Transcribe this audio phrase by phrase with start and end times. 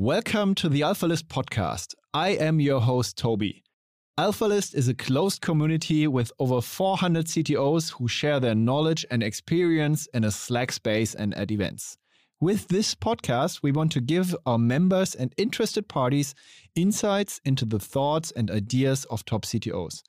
[0.00, 1.96] Welcome to the AlphaList podcast.
[2.14, 3.64] I am your host, Toby.
[4.16, 10.06] AlphaList is a closed community with over 400 CTOs who share their knowledge and experience
[10.14, 11.98] in a Slack space and at events.
[12.40, 16.32] With this podcast, we want to give our members and interested parties
[16.76, 20.04] insights into the thoughts and ideas of top CTOs.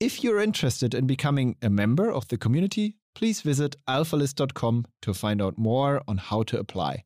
[0.00, 5.40] If you're interested in becoming a member of the community, please visit alphalist.com to find
[5.40, 7.04] out more on how to apply.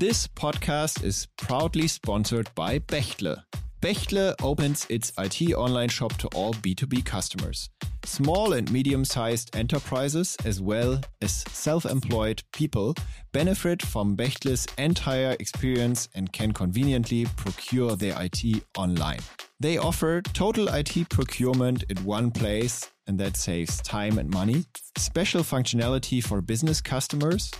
[0.00, 3.42] This podcast is proudly sponsored by Bechtle.
[3.82, 7.68] Bechtle opens its IT online shop to all B2B customers.
[8.04, 12.94] Small and medium sized enterprises, as well as self employed people,
[13.32, 19.18] benefit from Bechtle's entire experience and can conveniently procure their IT online.
[19.58, 24.64] They offer total IT procurement in one place, and that saves time and money,
[24.96, 27.50] special functionality for business customers,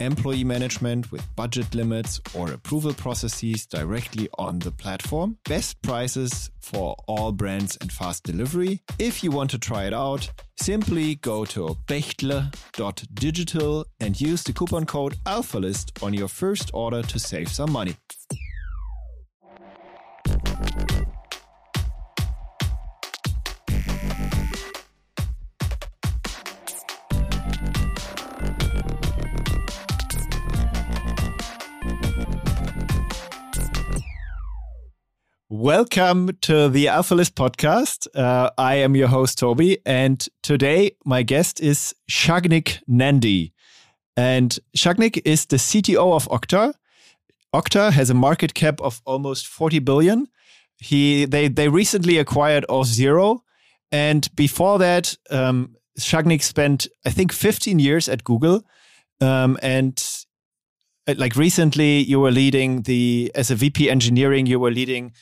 [0.00, 6.96] employee management with budget limits or approval processes directly on the platform, best prices for
[7.06, 8.80] all brands and fast delivery.
[8.98, 14.84] If you want to try it out, simply go to bechtle.digital and use the coupon
[14.86, 17.96] code ALPHALIST on your first order to save some money.
[35.54, 38.06] Welcome to the AlphaList podcast.
[38.14, 43.52] Uh, I am your host, Toby, and today my guest is Sagnik Nandy.
[44.16, 46.72] And Sagnik is the CTO of Okta.
[47.54, 50.26] Okta has a market cap of almost 40 billion.
[50.78, 53.40] He they they recently acquired Auth0,
[53.90, 58.62] and before that, um, Sagnik spent I think 15 years at Google,
[59.20, 60.02] um, and
[61.06, 65.12] uh, like recently you were leading the as a VP engineering you were leading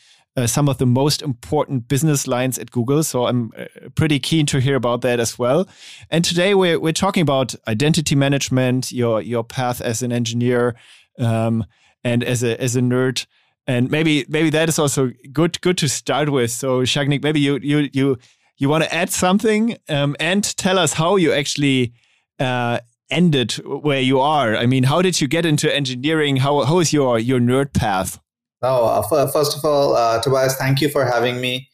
[0.41, 3.03] uh, some of the most important business lines at Google.
[3.03, 5.69] So I'm uh, pretty keen to hear about that as well.
[6.11, 10.75] And today we're we're talking about identity management, your your path as an engineer,
[11.19, 11.65] um,
[12.03, 13.27] and as a as a nerd.
[13.67, 16.51] And maybe maybe that is also good good to start with.
[16.51, 18.19] So Sagnik, maybe you you you
[18.57, 21.93] you want to add something um, and tell us how you actually
[22.39, 24.57] uh, ended where you are.
[24.57, 26.39] I mean, how did you get into engineering?
[26.39, 28.19] How how is your your nerd path?
[28.63, 31.69] Oh, uh, first of all, uh, Tobias, thank you for having me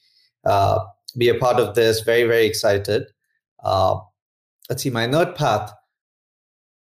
[0.44, 0.78] uh,
[1.16, 2.00] be a part of this.
[2.00, 3.06] Very, very excited.
[3.62, 3.98] Uh,
[4.68, 5.72] let's see, my nerd path.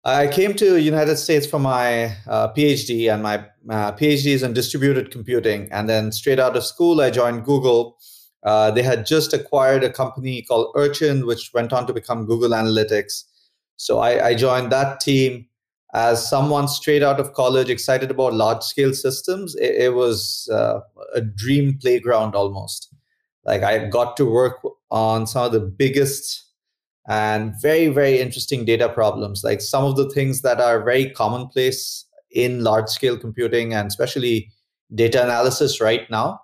[0.04, 4.53] I came to United States for my uh, PhD, and my uh, PhD is in
[4.53, 5.69] distributed computing.
[5.72, 7.97] And then straight out of school, I joined Google.
[8.44, 13.25] they had just acquired a company called Urchin, which went on to become Google Analytics.
[13.77, 15.47] So I, I joined that team
[15.94, 20.81] as someone straight out of college excited about large scale systems it, it was uh,
[21.15, 22.94] a dream playground almost.
[23.44, 24.60] Like i got to work
[24.91, 26.44] on some of the biggest
[27.09, 29.43] and very very interesting data problems.
[29.43, 34.50] Like some of the things that are very commonplace in large scale computing and especially
[34.94, 36.41] data analysis right now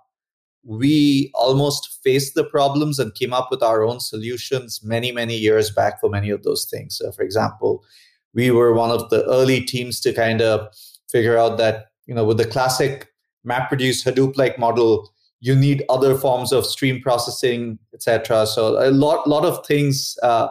[0.67, 5.71] we almost faced the problems and came up with our own solutions many many years
[5.71, 6.97] back for many of those things.
[6.97, 7.85] So for example
[8.35, 10.69] we were one of the early teams to kind of
[11.09, 13.09] figure out that you know with the classic
[13.47, 18.47] MapReduce Hadoop like model, you need other forms of stream processing, etc.
[18.47, 20.49] So a lot lot of things uh,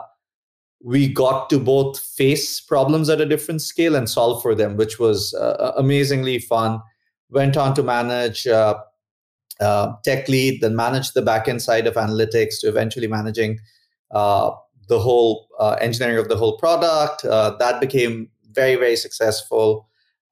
[0.84, 5.00] we got to both face problems at a different scale and solve for them, which
[5.00, 6.82] was uh, amazingly fun.
[7.30, 8.48] Went on to manage.
[8.48, 8.76] Uh,
[9.60, 13.60] uh tech lead, then manage the backend side of analytics to eventually managing
[14.10, 14.50] uh,
[14.88, 17.26] the whole uh, engineering of the whole product.
[17.26, 19.88] Uh, that became very, very successful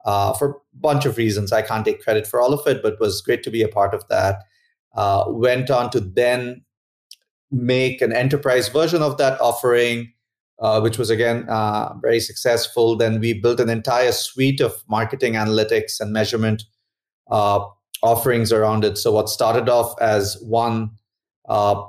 [0.05, 1.51] uh, for a bunch of reasons.
[1.51, 3.67] I can't take credit for all of it, but it was great to be a
[3.67, 4.43] part of that.
[4.95, 6.63] Uh, went on to then
[7.49, 10.11] make an enterprise version of that offering,
[10.59, 12.95] uh, which was again uh, very successful.
[12.95, 16.63] Then we built an entire suite of marketing analytics and measurement
[18.03, 18.97] offerings around it.
[18.97, 20.91] So what started off as one
[21.47, 21.81] uh,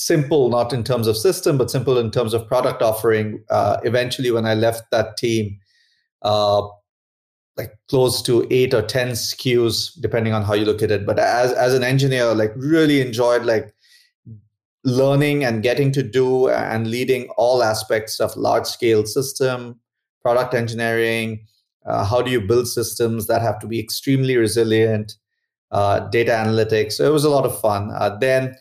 [0.00, 3.44] simple, not in terms of system, but simple in terms of product offering.
[3.50, 5.58] Uh, eventually, when I left that team,
[6.22, 6.62] uh,
[7.56, 11.04] like close to eight or ten SKUs, depending on how you look at it.
[11.06, 13.74] But as as an engineer, like really enjoyed like
[14.84, 19.78] learning and getting to do and leading all aspects of large scale system
[20.22, 21.46] product engineering.
[21.86, 25.14] Uh, how do you build systems that have to be extremely resilient?
[25.70, 26.94] Uh, data analytics.
[26.94, 27.90] So it was a lot of fun.
[27.92, 28.56] Uh, then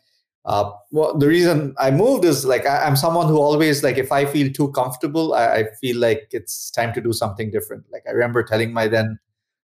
[0.50, 4.12] uh, well, the reason I moved is like I, am someone who always like if
[4.12, 7.86] I feel too comfortable, I, I, feel like it's time to do something different.
[7.92, 9.20] Like I remember telling my then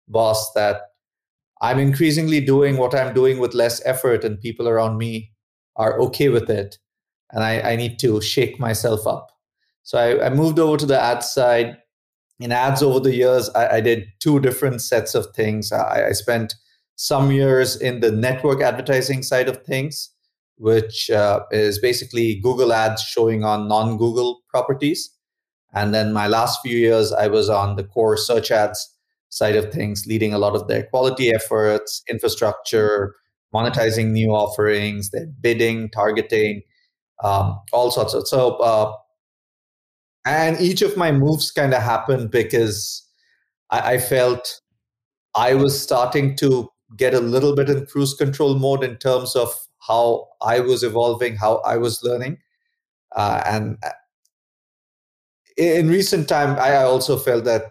[0.07, 0.81] boss that
[1.61, 5.31] I'm increasingly doing what I'm doing with less effort, and people around me
[5.75, 6.79] are okay with it.
[7.31, 9.31] And I, I need to shake myself up.
[9.83, 11.77] So I, I, moved over to the ad side.
[12.39, 15.71] In ads over the years, I, I did two different sets of things.
[15.71, 16.55] I, I, spent
[16.95, 20.09] some years in the network advertising side of things,
[20.57, 25.09] which uh, is basically Google ads showing on non Google properties.
[25.73, 28.93] And then my last few years, I was on the core search ads
[29.29, 33.15] side of things, leading a lot of their quality efforts, infrastructure,
[33.53, 36.61] monetizing new offerings, their bidding, targeting,
[37.23, 38.27] um, all sorts of.
[38.27, 38.93] So, uh,
[40.25, 43.07] and each of my moves kind of happened because
[43.69, 44.61] I, I felt
[45.35, 49.53] I was starting to get a little bit in cruise control mode in terms of
[49.91, 52.37] how I was evolving, how I was learning.
[53.15, 53.89] Uh, and uh,
[55.57, 57.63] in recent time, I also felt that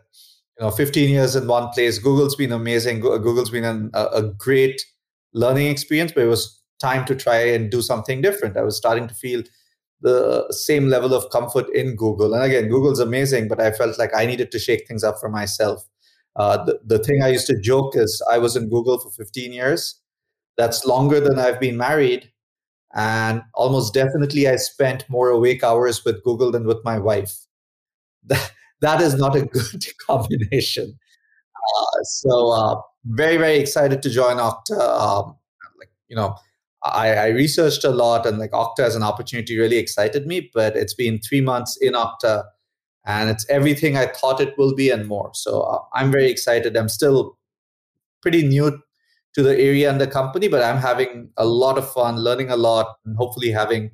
[0.59, 3.01] you know 15 years in one place google's been amazing.
[3.01, 4.85] Google's been an, a, great
[5.33, 8.57] learning experience but it was time to try and do something different.
[8.57, 9.43] I was starting to feel
[10.03, 12.35] the same level of comfort in google.
[12.35, 15.31] And again google's amazing but i felt like i needed to shake things up for
[15.31, 15.87] myself.
[16.37, 19.53] Uh, the, the thing i used to joke is i was in google for 15
[19.53, 20.00] years
[20.57, 22.31] that's longer than i've been married
[22.95, 27.47] and almost definitely i spent more awake hours with google than with my wife
[28.25, 30.99] that, that is not a good combination.
[31.77, 34.79] Uh, so uh, very very excited to join Okta.
[34.79, 35.37] Um,
[35.79, 36.35] like you know,
[36.83, 40.51] I, I, researched a lot, and like Okta as an opportunity really excited me.
[40.53, 42.45] But it's been three months in Okta,
[43.05, 45.31] and it's everything I thought it will be and more.
[45.35, 46.77] So uh, I'm very excited.
[46.77, 47.39] I'm still
[48.23, 48.83] pretty new
[49.35, 52.57] to the area and the company, but I'm having a lot of fun, learning a
[52.57, 53.91] lot, and hopefully having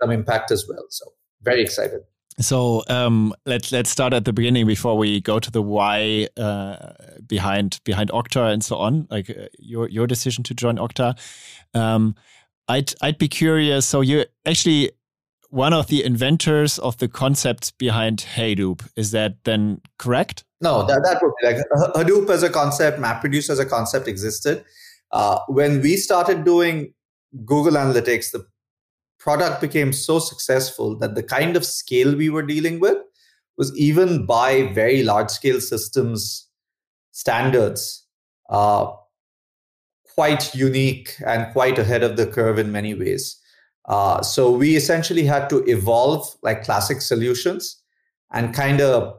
[0.00, 0.84] some impact as well.
[0.90, 1.06] So
[1.42, 2.00] very excited.
[2.40, 6.92] So um, let's let's start at the beginning before we go to the why uh,
[7.26, 9.06] behind behind Okta and so on.
[9.10, 11.18] Like uh, your your decision to join Okta.
[11.74, 12.14] Um,
[12.68, 13.86] I'd I'd be curious.
[13.86, 14.92] So you're actually
[15.52, 18.88] one of the inventors of the concepts behind Hadoop.
[18.96, 20.44] Is that then correct?
[20.62, 21.56] No, that that would be like
[21.94, 24.64] Hadoop as a concept, MapReduce as a concept existed.
[25.10, 26.94] Uh, when we started doing
[27.44, 28.46] Google Analytics, the
[29.18, 32.96] product became so successful that the kind of scale we were dealing with
[33.58, 36.48] was even by very large scale systems
[37.10, 38.06] standards
[38.48, 38.90] uh,
[40.14, 43.38] quite unique and quite ahead of the curve in many ways.
[43.86, 47.82] Uh, so we essentially had to evolve like classic solutions
[48.32, 49.18] and kind of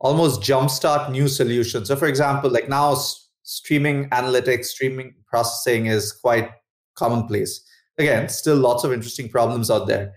[0.00, 1.88] almost jumpstart new solutions.
[1.88, 6.50] So, for example, like now s- streaming analytics, streaming processing is quite
[6.94, 7.66] commonplace
[7.98, 10.14] again, still lots of interesting problems out there.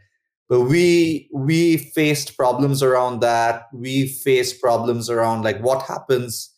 [0.47, 3.67] But we we faced problems around that.
[3.73, 6.51] We faced problems around like what happens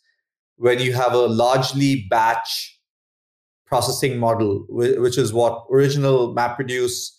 [0.56, 2.80] when you have a largely batch
[3.66, 7.10] processing model, which is what original MapReduce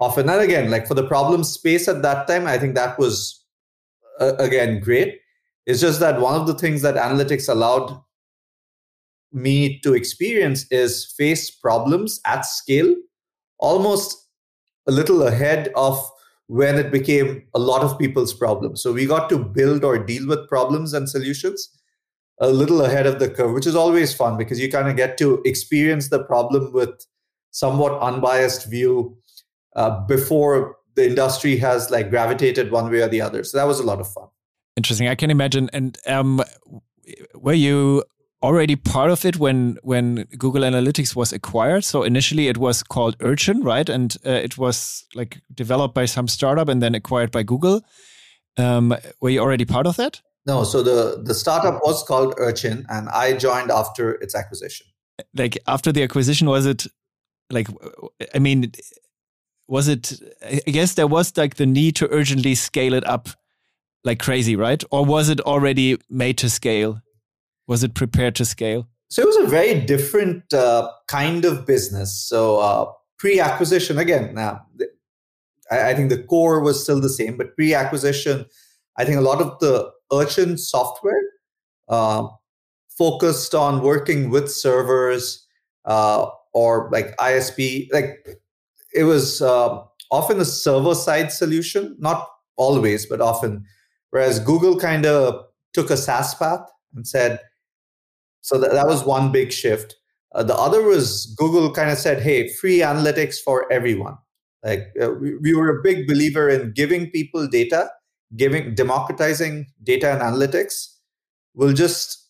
[0.00, 0.28] often.
[0.28, 3.44] And again, like for the problem space at that time, I think that was
[4.20, 5.20] uh, again great.
[5.66, 8.00] It's just that one of the things that analytics allowed
[9.32, 12.94] me to experience is face problems at scale
[13.58, 14.28] almost
[14.88, 16.10] a little ahead of
[16.46, 18.82] when it became a lot of people's problems.
[18.82, 21.68] So we got to build or deal with problems and solutions
[22.40, 25.18] a little ahead of the curve, which is always fun because you kind of get
[25.18, 27.06] to experience the problem with
[27.50, 29.16] somewhat unbiased view
[29.76, 33.44] uh, before the industry has like gravitated one way or the other.
[33.44, 34.28] So that was a lot of fun.
[34.76, 35.08] Interesting.
[35.08, 35.70] I can imagine.
[35.72, 36.42] And um,
[37.34, 38.04] were you
[38.42, 41.84] already part of it when when Google Analytics was acquired.
[41.84, 43.88] So initially it was called Urchin, right?
[43.88, 47.82] And uh, it was like developed by some startup and then acquired by Google.
[48.56, 50.20] Um, were you already part of that?
[50.46, 50.64] No.
[50.64, 54.86] So the the startup was called Urchin, and I joined after its acquisition.
[55.34, 56.86] Like after the acquisition, was it
[57.50, 57.68] like?
[58.34, 58.72] I mean,
[59.70, 60.12] was it?
[60.44, 63.28] I guess there was like the need to urgently scale it up
[64.04, 64.82] like crazy, right?
[64.90, 67.00] Or was it already made to scale?
[67.68, 68.88] Was it prepared to scale?
[69.08, 72.20] So it was a very different uh, kind of business.
[72.28, 74.66] So uh, pre-acquisition, again, now
[75.70, 78.46] I, I, think the core was still the same, but pre-acquisition,
[78.96, 81.22] I think a lot of the Urchin software
[81.88, 82.26] uh,
[82.88, 85.46] focused on working with servers
[85.84, 87.88] uh, or like ISP.
[87.92, 88.40] Like
[88.92, 93.64] it was uh, often a server-side solution, not always, but often.
[94.10, 97.40] Whereas Google kind of took a SaaS path and said,
[98.40, 99.96] so that, that was one big shift.
[100.34, 104.16] Uh, the other was Google kind of said, hey, free analytics for everyone.
[104.64, 107.90] Like uh, we, we were a big believer in giving people data,
[108.36, 110.86] giving democratizing data and analytics
[111.54, 112.28] will just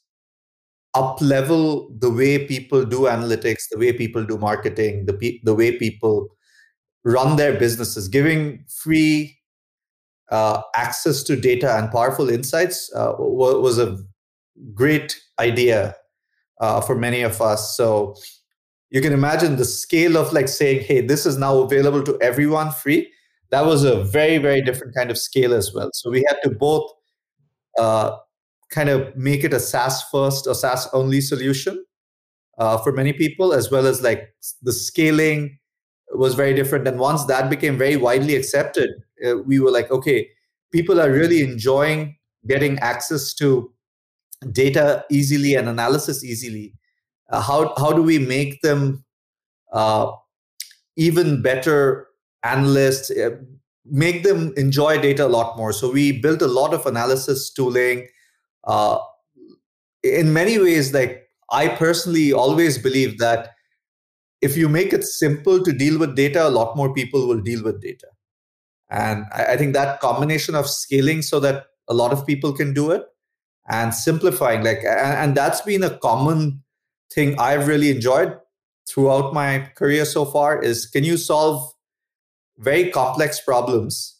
[0.94, 5.54] up level the way people do analytics, the way people do marketing, the pe- the
[5.54, 6.28] way people
[7.04, 9.38] run their businesses, giving free
[10.30, 13.98] uh, access to data and powerful insights uh, was a
[14.74, 15.94] great idea
[16.60, 17.76] uh, for many of us.
[17.76, 18.14] So
[18.90, 22.72] you can imagine the scale of like saying, "Hey, this is now available to everyone
[22.72, 23.10] free."
[23.50, 25.90] That was a very very different kind of scale as well.
[25.94, 26.90] So we had to both
[27.78, 28.16] uh,
[28.70, 31.84] kind of make it a SaaS first or SaaS only solution
[32.58, 35.58] uh, for many people, as well as like the scaling
[36.12, 36.86] was very different.
[36.88, 38.90] And once that became very widely accepted,
[39.26, 40.28] uh, we were like, okay,
[40.72, 43.72] people are really enjoying getting access to
[44.52, 46.74] data easily and analysis easily.
[47.30, 49.04] Uh, how how do we make them
[49.72, 50.10] uh,
[50.96, 52.08] even better
[52.42, 53.10] analysts?
[53.10, 53.36] Uh,
[53.84, 55.72] make them enjoy data a lot more.
[55.72, 58.08] So we built a lot of analysis tooling
[58.64, 58.98] uh,
[60.02, 63.50] in many ways, like I personally always believe that
[64.40, 67.62] if you make it simple to deal with data, a lot more people will deal
[67.62, 68.06] with data.
[68.90, 72.72] And I, I think that combination of scaling so that a lot of people can
[72.72, 73.04] do it
[73.68, 76.62] and simplifying, like, and, and that's been a common
[77.12, 78.36] thing I've really enjoyed
[78.88, 81.72] throughout my career so far is can you solve
[82.58, 84.18] very complex problems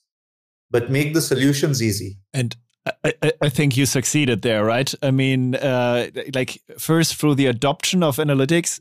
[0.71, 2.57] but make the solutions easy and
[3.05, 4.93] I, I, think you succeeded there, right?
[5.03, 8.81] I mean, uh, like first through the adoption of analytics,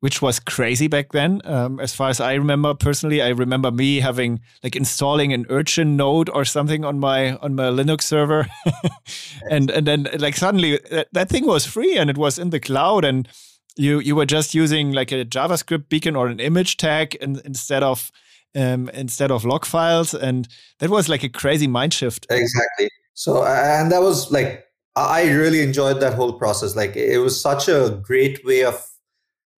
[0.00, 1.40] which was crazy back then.
[1.44, 5.96] Um, as far as I remember personally, I remember me having like installing an Urchin
[5.96, 8.46] node or something on my on my Linux server,
[9.50, 12.60] and and then like suddenly that, that thing was free and it was in the
[12.60, 13.28] cloud and
[13.76, 17.82] you you were just using like a JavaScript beacon or an image tag in, instead
[17.82, 18.10] of
[18.56, 20.48] um, instead of log files, and
[20.78, 22.26] that was like a crazy mind shift.
[22.30, 22.88] Exactly.
[23.14, 24.64] So, and that was like,
[24.96, 26.74] I really enjoyed that whole process.
[26.74, 28.82] Like, it was such a great way of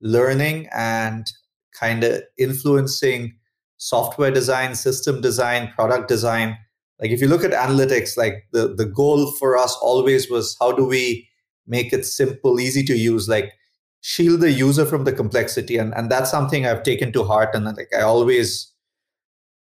[0.01, 1.31] learning and
[1.79, 3.35] kind of influencing
[3.77, 6.57] software design, system design, product design.
[7.01, 10.73] Like, if you look at analytics, like the, the goal for us always was how
[10.73, 11.29] do we
[11.67, 13.29] make it simple, easy to use?
[13.29, 13.53] Like,
[14.01, 17.65] shield the user from the complexity and, and that's something i've taken to heart and
[17.65, 18.73] like i always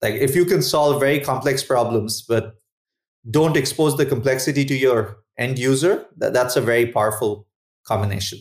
[0.01, 2.55] like if you can solve very complex problems but
[3.31, 7.47] don't expose the complexity to your end user, that, that's a very powerful
[7.87, 8.39] combination.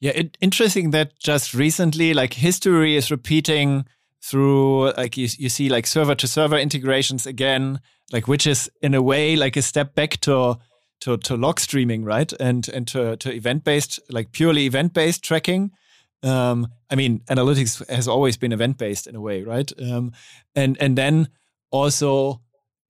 [0.00, 3.84] Yeah, it, interesting that just recently, like history is repeating
[4.22, 7.80] through, like you, you see, like server to server integrations again,
[8.12, 10.58] like which is in a way like a step back to
[11.00, 12.32] to to log streaming, right?
[12.38, 15.72] And and to to event based, like purely event based tracking.
[16.22, 19.70] Um, I mean, analytics has always been event based in a way, right?
[19.80, 20.12] Um,
[20.54, 21.28] and and then
[21.70, 22.40] also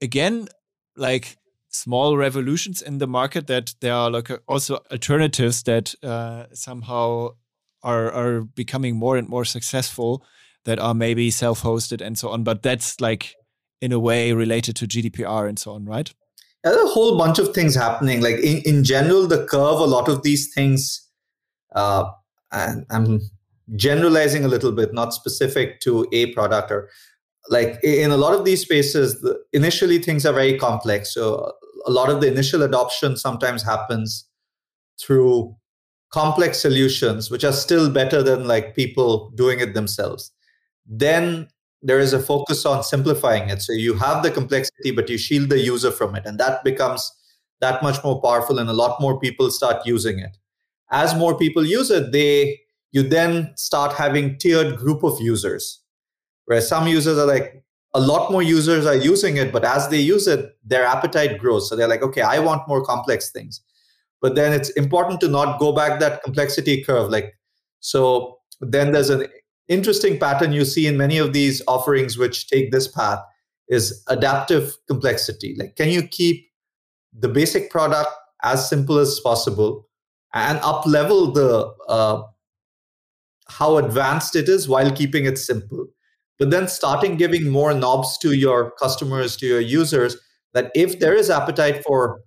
[0.00, 0.48] again
[0.96, 1.36] like
[1.70, 7.30] small revolutions in the market that there are like also alternatives that uh, somehow
[7.82, 10.24] are are becoming more and more successful
[10.64, 13.34] that are maybe self-hosted and so on but that's like
[13.80, 16.12] in a way related to gdpr and so on right?
[16.64, 18.20] There's a whole bunch of things happening.
[18.20, 21.08] Like in, in general the curve a lot of these things
[21.74, 22.04] uh,
[22.52, 23.20] and i'm
[23.76, 26.88] generalizing a little bit not specific to a product or
[27.50, 31.14] like in a lot of these spaces the, initially things are very complex.
[31.14, 31.52] So
[31.86, 34.28] a lot of the initial adoption sometimes happens
[35.00, 35.56] through
[36.12, 40.32] complex solutions which are still better than like people doing it themselves.
[40.86, 41.48] Then
[41.82, 43.62] there is a focus on simplifying it.
[43.62, 47.10] So you have the complexity but you shield the user from it and that becomes
[47.60, 50.36] that much more powerful and a lot more people start using it.
[50.90, 55.82] As more people use it they you then start having tiered group of users
[56.48, 57.62] Whereas some users are like,
[57.92, 61.68] a lot more users are using it, but as they use it, their appetite grows.
[61.68, 63.60] So they're like, okay, I want more complex things.
[64.22, 67.10] But then it's important to not go back that complexity curve.
[67.10, 67.34] Like,
[67.80, 69.26] so then there's an
[69.68, 73.20] interesting pattern you see in many of these offerings which take this path
[73.68, 75.54] is adaptive complexity.
[75.58, 76.48] Like, can you keep
[77.12, 78.08] the basic product
[78.42, 79.86] as simple as possible
[80.32, 82.22] and up level the uh,
[83.48, 85.88] how advanced it is while keeping it simple?
[86.38, 90.16] But then starting giving more knobs to your customers, to your users,
[90.54, 92.20] that if there is appetite for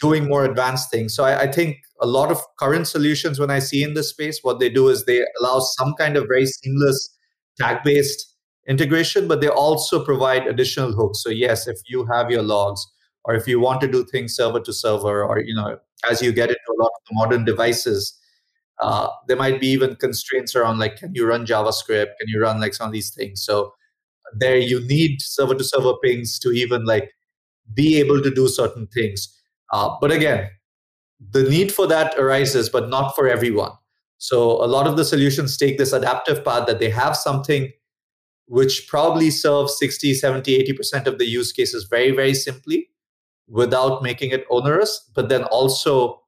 [0.00, 1.14] doing more advanced things.
[1.14, 4.40] So I, I, think a lot of current solutions, when I see in this space,
[4.42, 7.16] what they do is they allow some kind of very seamless
[7.58, 8.34] tag based
[8.68, 11.22] integration, but they also provide additional hooks.
[11.22, 12.84] So yes, if you have your logs,
[13.24, 15.78] or if you want to do things server to server, or you know,
[16.10, 18.18] as you get into a lot of the modern devices,
[18.80, 22.60] uh, there might be even constraints around like can you run javascript can you run
[22.60, 23.72] like some of these things so
[24.38, 27.12] there you need server to server pings to even like
[27.72, 29.28] be able to do certain things
[29.72, 30.48] uh, but again
[31.30, 33.72] the need for that arises, but not for everyone.
[34.18, 37.72] So a lot of the solutions take this adaptive path that they have something
[38.46, 42.88] which probably serves 60, 70, 80% of the use cases very, very simply
[43.48, 45.10] without making it onerous.
[45.14, 46.22] But then also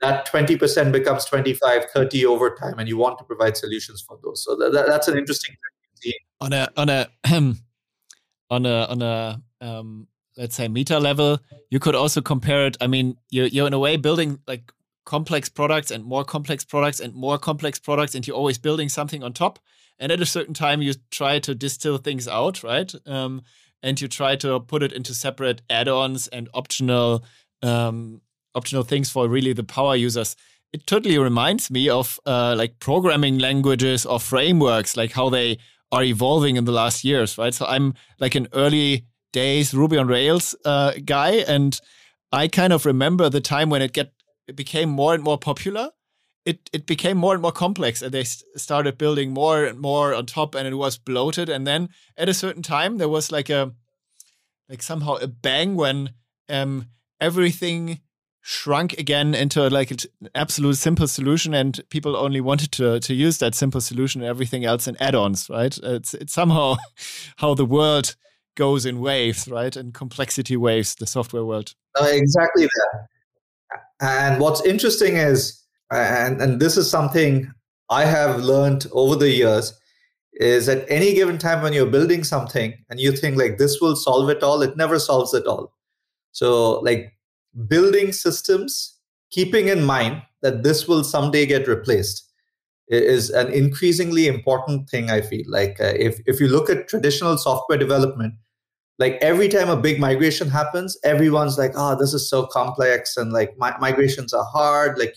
[0.00, 4.44] that 20% becomes 25, 30 over time, and you want to provide solutions for those.
[4.44, 5.54] So that, that's an interesting
[6.02, 6.12] thing.
[6.40, 7.08] On a, on a,
[8.50, 11.38] on a, on a, um, let's say meta level,
[11.70, 12.76] you could also compare it.
[12.80, 14.72] I mean, you're, you're in a way building like
[15.04, 19.22] complex products and more complex products and more complex products, and you're always building something
[19.22, 19.58] on top.
[19.98, 22.90] And at a certain time, you try to distill things out, right?
[23.04, 23.42] Um,
[23.82, 27.24] and you try to put it into separate add-ons and optional
[27.62, 28.22] um,
[28.54, 30.36] optional things for really the power users.
[30.72, 35.58] It totally reminds me of uh, like programming languages or frameworks, like how they
[35.92, 37.52] are evolving in the last years, right?
[37.54, 41.80] So I'm like an early days Ruby on Rails uh, guy, and
[42.32, 44.12] I kind of remember the time when it get
[44.46, 45.90] it became more and more popular.
[46.44, 50.26] It it became more and more complex, and they started building more and more on
[50.26, 51.48] top, and it was bloated.
[51.48, 53.72] And then at a certain time, there was like a
[54.68, 56.10] like somehow a bang when
[56.48, 56.86] um,
[57.20, 58.00] everything
[58.42, 59.98] shrunk again into like an
[60.34, 64.64] absolute simple solution and people only wanted to to use that simple solution and everything
[64.64, 66.74] else in add-ons right it's it's somehow
[67.36, 68.16] how the world
[68.60, 69.74] goes in waves, right?
[69.74, 71.74] And complexity waves, the software world.
[71.98, 73.06] Uh, exactly that.
[74.00, 77.50] And what's interesting is, and, and this is something
[77.88, 79.72] I have learned over the years,
[80.34, 83.96] is at any given time when you're building something and you think like this will
[83.96, 85.74] solve it all, it never solves it all.
[86.32, 87.12] So, like
[87.68, 88.98] building systems,
[89.30, 92.30] keeping in mind that this will someday get replaced
[92.90, 95.44] is an increasingly important thing i feel.
[95.48, 98.34] Like uh, if if you look at traditional software development
[98.98, 103.32] like every time a big migration happens everyone's like oh this is so complex and
[103.32, 104.98] like mi- migrations are hard.
[104.98, 105.14] Like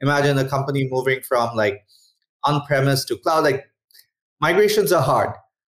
[0.00, 1.84] imagine a company moving from like
[2.44, 3.42] on-premise to cloud.
[3.42, 3.64] Like
[4.40, 5.30] migrations are hard.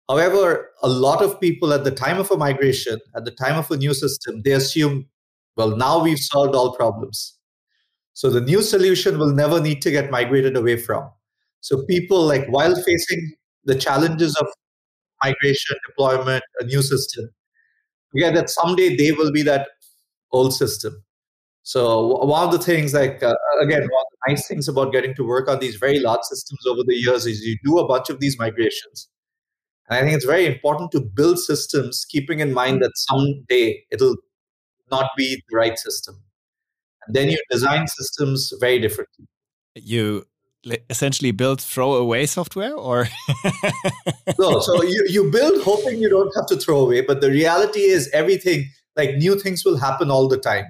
[0.10, 3.69] However a lot of people at the time of a migration at the time of
[3.71, 5.08] a new system they assume
[5.62, 7.38] well now we've solved all problems.
[8.13, 11.10] So the new solution will never need to get migrated away from.
[11.62, 13.34] So people like while facing
[13.65, 14.47] the challenges of
[15.24, 17.30] migration, deployment, a new system,
[18.12, 19.67] forget that someday they will be that
[20.32, 21.04] old system.
[21.63, 25.13] So one of the things, like uh, again, one of the nice things about getting
[25.15, 28.10] to work on these very large systems over the years is you do a bunch
[28.10, 29.08] of these migrations,
[29.88, 34.17] and I think it's very important to build systems keeping in mind that someday it'll
[34.91, 36.21] not be the right system,
[37.06, 39.25] and then you design systems very differently.
[39.75, 40.25] You
[40.89, 43.08] essentially build throwaway software or?
[44.38, 47.82] No so you, you build hoping you don't have to throw away but the reality
[47.82, 50.65] is everything like new things will happen all the time.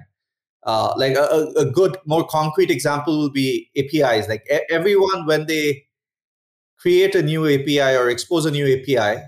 [0.64, 5.84] Uh, like a, a good more concrete example will be apis like everyone when they
[6.78, 9.20] create a new api or expose a new api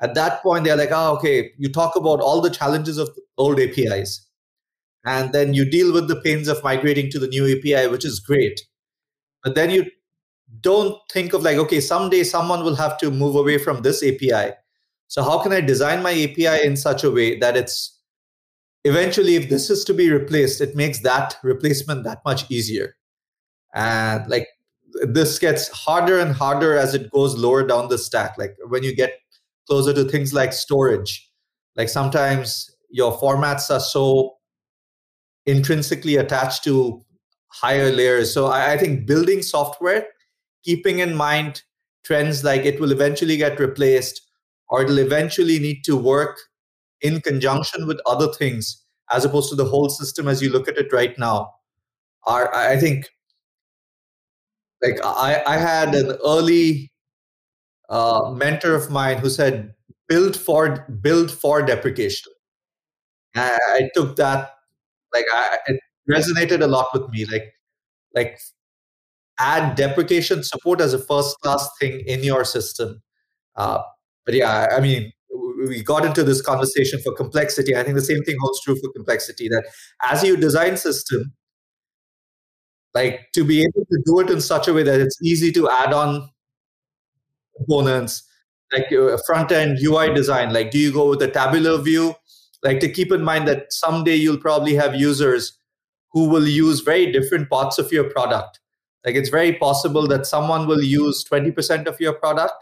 [0.00, 3.58] at that point they're like oh okay you talk about all the challenges of old
[3.58, 4.26] apis
[5.04, 8.20] and then you deal with the pains of migrating to the new api which is
[8.20, 8.60] great.
[9.44, 9.86] But then you
[10.60, 14.52] don't think of like okay someday someone will have to move away from this api
[15.06, 17.98] so how can i design my api in such a way that it's
[18.84, 22.94] eventually if this is to be replaced it makes that replacement that much easier?
[23.74, 24.48] And like
[25.02, 28.36] this gets harder and harder as it goes lower down the stack.
[28.38, 29.12] Like when you get
[29.68, 31.28] closer to things like storage
[31.76, 34.36] like sometimes your formats are so
[35.46, 37.04] intrinsically attached to
[37.48, 38.32] higher layers.
[38.32, 40.06] So I, I think building software,
[40.64, 41.62] keeping in mind
[42.04, 44.20] trends like it will eventually get replaced
[44.68, 46.38] or it'll eventually need to work
[47.00, 50.76] in conjunction with other things as opposed to the whole system as you look at
[50.76, 51.50] it right now
[52.26, 53.08] are i think
[54.82, 56.90] like i, I had an early
[57.88, 59.74] uh, mentor of mine who said
[60.08, 62.32] build for build for deprecation
[63.34, 64.50] I, I took that
[65.12, 67.24] like I, it resonated a lot with me.
[67.26, 67.54] Like,
[68.14, 68.38] like
[69.38, 73.02] add deprecation support as a first class thing in your system.
[73.56, 73.82] Uh,
[74.24, 75.12] but yeah, I mean,
[75.66, 77.76] we got into this conversation for complexity.
[77.76, 79.48] I think the same thing holds true for complexity.
[79.48, 79.64] That
[80.02, 81.34] as you design system,
[82.94, 85.68] like to be able to do it in such a way that it's easy to
[85.70, 86.28] add on
[87.58, 88.22] components,
[88.72, 90.52] like uh, front end UI design.
[90.52, 92.14] Like, do you go with a tabular view?
[92.64, 95.58] Like to keep in mind that someday you'll probably have users
[96.12, 98.60] who will use very different parts of your product.
[99.04, 102.54] Like it's very possible that someone will use 20% of your product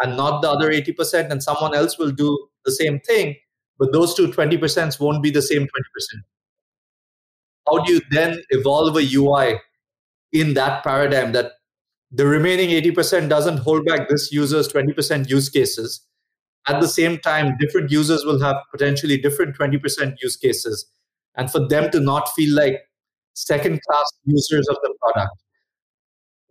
[0.00, 3.36] and not the other 80%, and someone else will do the same thing,
[3.78, 5.68] but those two 20% won't be the same 20%.
[7.68, 9.60] how do you then evolve a UI
[10.32, 11.52] in that paradigm that
[12.10, 16.04] the remaining 80% doesn't hold back this user's 20% use cases.
[16.66, 20.86] At the same time, different users will have potentially different 20% use cases.
[21.36, 22.80] And for them to not feel like
[23.34, 25.36] second class users of the product.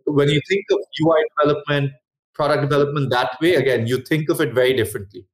[0.06, 1.92] When you think of UI development,
[2.34, 5.26] product development that way, again, you think of it very differently.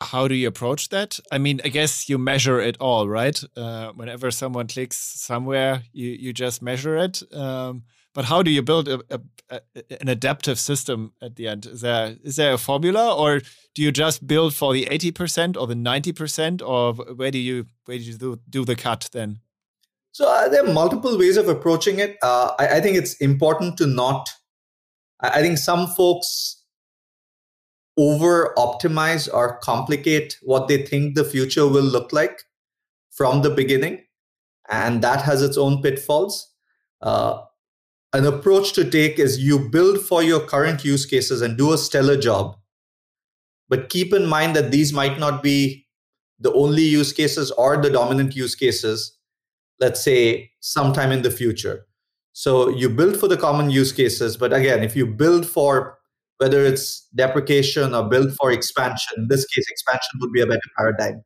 [0.00, 1.20] How do you approach that?
[1.30, 3.40] I mean, I guess you measure it all, right?
[3.56, 7.22] Uh, whenever someone clicks somewhere, you, you just measure it.
[7.32, 9.20] Um, but how do you build a, a,
[9.50, 9.60] a,
[10.00, 11.66] an adaptive system at the end?
[11.66, 13.40] Is there is there a formula, or
[13.74, 17.38] do you just build for the eighty percent or the ninety percent, or where do
[17.38, 19.40] you where do you do, do the cut then?
[20.12, 22.18] So uh, there are multiple ways of approaching it.
[22.22, 24.28] Uh, I, I, think it's important to not.
[25.20, 26.62] I, I think some folks
[27.96, 32.42] over optimize or complicate what they think the future will look like
[33.10, 34.02] from the beginning,
[34.70, 36.50] and that has its own pitfalls.
[37.00, 37.40] Uh,
[38.12, 41.78] an approach to take is you build for your current use cases and do a
[41.78, 42.56] stellar job.
[43.68, 45.86] But keep in mind that these might not be
[46.38, 49.16] the only use cases or the dominant use cases,
[49.80, 51.86] let's say sometime in the future.
[52.32, 54.36] So you build for the common use cases.
[54.36, 55.98] But again, if you build for
[56.38, 60.60] whether it's deprecation or build for expansion, in this case, expansion would be a better
[60.76, 61.22] paradigm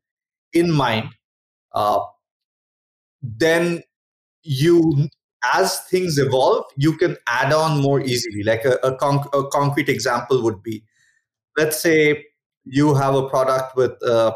[0.52, 1.08] in mind,
[1.74, 2.00] uh,
[3.22, 3.82] then
[4.42, 5.08] you
[5.54, 8.42] as things evolve, you can add on more easily.
[8.42, 10.82] Like a, a, conc- a concrete example would be
[11.56, 12.24] let's say
[12.64, 14.32] you have a product with uh,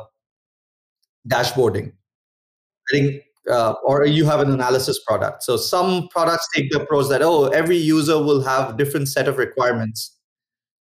[1.29, 1.93] dashboarding.
[1.93, 5.43] I think, uh, or you have an analysis product.
[5.43, 9.39] So some products take the approach that oh, every user will have different set of
[9.39, 10.17] requirements.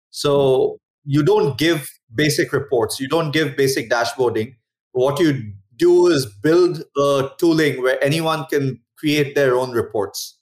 [0.10, 4.56] So you don't give basic reports, you don't give basic dashboarding.
[4.92, 10.38] What you do is build a tooling where anyone can create their own reports.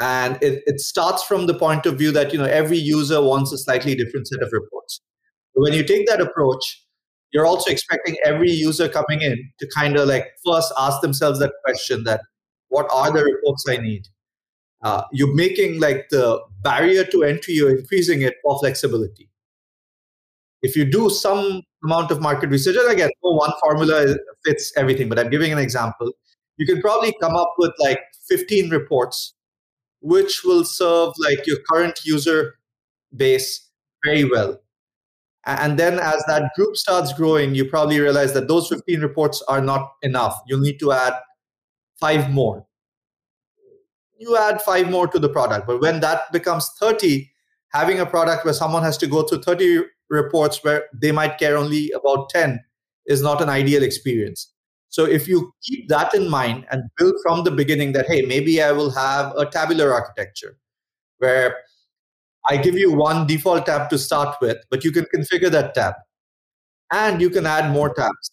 [0.00, 3.52] And it, it starts from the point of view that you know every user wants
[3.52, 5.00] a slightly different set of reports.
[5.52, 6.84] When you take that approach
[7.32, 11.52] you're also expecting every user coming in to kind of like first ask themselves that
[11.64, 12.20] question that
[12.68, 14.06] what are the reports i need?
[14.82, 19.28] Uh, you're making like the barrier to entry you're increasing it for flexibility.
[20.62, 25.08] If you do some amount of market research and again no one formula fits everything
[25.08, 26.12] but i'm giving an example
[26.56, 29.34] you can probably come up with like 15 reports
[30.02, 32.54] which will serve like your current user
[33.14, 33.68] base
[34.04, 34.58] very well.
[35.44, 39.60] And then as that group starts growing you probably realize that those 15 reports are
[39.60, 40.38] not enough.
[40.46, 41.14] You'll need to add
[41.98, 42.66] five more.
[44.18, 47.30] You add five more to the product but when that becomes 30
[47.72, 51.56] having a product where someone has to go through 30 reports where they might care
[51.56, 52.60] only about 10
[53.06, 54.49] is not an ideal experience
[54.90, 58.60] so if you keep that in mind and build from the beginning that, hey, maybe
[58.60, 60.58] I will have a tabular architecture
[61.18, 61.58] where
[62.48, 65.94] I give you one default tab to start with, but you can configure that tab
[66.92, 68.32] and you can add more tabs.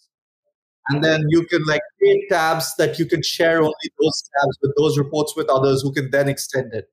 [0.89, 4.73] And then you can like create tabs that you can share only those tabs with
[4.77, 6.89] those reports with others who can then extend it.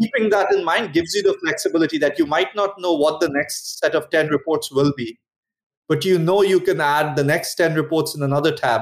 [0.00, 3.28] Keeping that in mind gives you the flexibility that you might not know what the
[3.28, 5.18] next set of 10 reports will be
[5.92, 8.80] but you know you can add the next 10 reports in another tab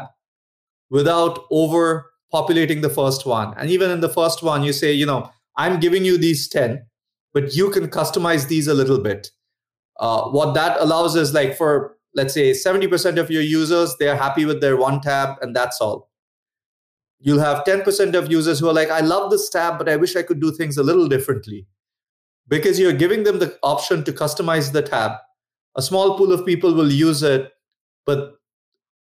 [0.90, 3.52] without over populating the first one.
[3.58, 6.86] And even in the first one, you say, you know, I'm giving you these 10,
[7.34, 9.32] but you can customize these a little bit.
[9.98, 14.44] Uh, what that allows is like for, let's say, 70% of your users, they're happy
[14.44, 16.12] with their one tab, and that's all.
[17.18, 20.14] You'll have 10% of users who are like, I love this tab, but I wish
[20.14, 21.66] I could do things a little differently.
[22.46, 25.18] Because you're giving them the option to customize the tab
[25.76, 27.52] a small pool of people will use it,
[28.06, 28.34] but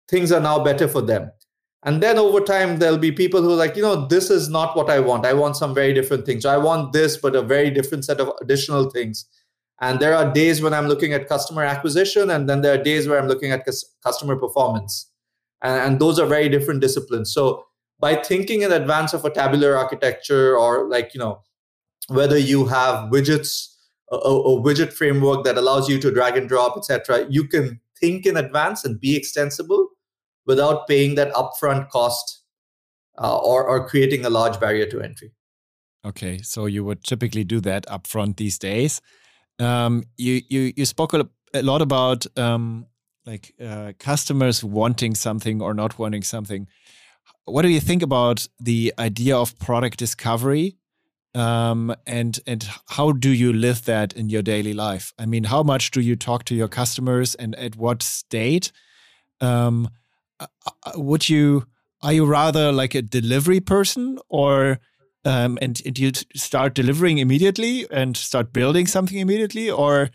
[0.09, 1.31] things are now better for them.
[1.83, 4.75] And then over time, there'll be people who are like, you know, this is not
[4.75, 5.25] what I want.
[5.25, 6.43] I want some very different things.
[6.43, 9.25] I want this, but a very different set of additional things.
[9.81, 13.07] And there are days when I'm looking at customer acquisition, and then there are days
[13.07, 13.67] where I'm looking at
[14.03, 15.11] customer performance.
[15.61, 17.31] And, and those are very different disciplines.
[17.31, 17.65] So
[17.99, 21.41] by thinking in advance of a tabular architecture or like, you know,
[22.07, 23.74] whether you have widgets
[24.11, 28.25] a, a widget framework that allows you to drag and drop, etc., you can think
[28.25, 29.89] in advance and be extensible
[30.45, 32.43] without paying that upfront cost
[33.17, 35.31] uh, or, or creating a large barrier to entry.
[36.05, 39.01] Okay, so you would typically do that upfront these days.
[39.57, 42.85] Um, you you you spoke a, lot about um,
[43.25, 46.67] like uh, customers wanting something or not wanting something.
[47.45, 50.75] What do you think about the idea of product discovery
[51.35, 55.13] um, and and how do you live that in your daily life?
[55.19, 58.71] I mean, how much do you talk to your customers, and at what state?
[59.41, 59.89] Um,
[60.39, 61.65] uh, uh, would you
[62.01, 64.79] are you rather like a delivery person or
[65.25, 70.11] um, and, and you start delivering immediately and start building something immediately or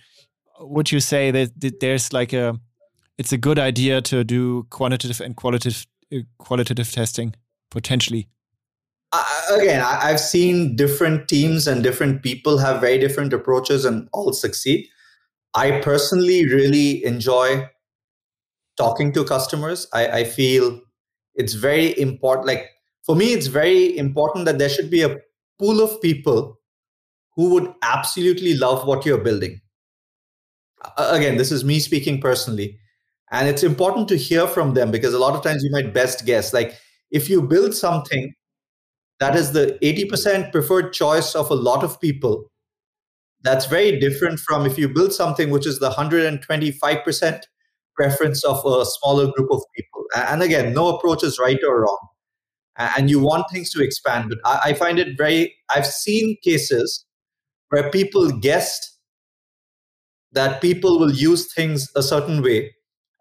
[0.61, 2.59] would you say that there's like a
[3.19, 7.35] it's a good idea to do quantitative and qualitative uh, qualitative testing
[7.71, 8.29] potentially
[9.51, 14.33] again I, have seen different teams and different people have very different approaches and all
[14.33, 14.87] succeed.
[15.55, 17.69] I personally really enjoy
[18.77, 19.89] talking to customers.
[19.93, 20.81] I, I feel
[21.35, 22.71] it's very important like
[23.05, 25.17] for me it's very important that there should be a
[25.59, 26.59] pool of people
[27.35, 29.61] who would absolutely love what you're building.
[30.97, 32.79] Again this is me speaking personally
[33.33, 36.25] and it's important to hear from them because a lot of times you might best
[36.27, 36.53] guess.
[36.53, 36.79] Like
[37.11, 38.33] if you build something
[39.21, 42.51] that is the 80% preferred choice of a lot of people.
[43.43, 47.43] That's very different from if you build something which is the 125%
[47.95, 50.05] preference of a smaller group of people.
[50.17, 52.09] And again no approach is right or wrong.
[52.77, 54.31] And you want things to expand.
[54.31, 57.05] But i, find it very i've seen cases
[57.69, 58.99] where people guessed
[60.33, 62.75] that people will use things a certain way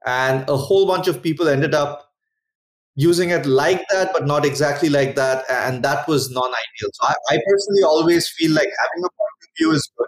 [0.05, 2.09] and a whole bunch of people ended up
[2.99, 6.89] using it like that but not exactly like that and that was non-ideal.
[6.93, 10.07] So I, I, personally always feel like having a point of view is good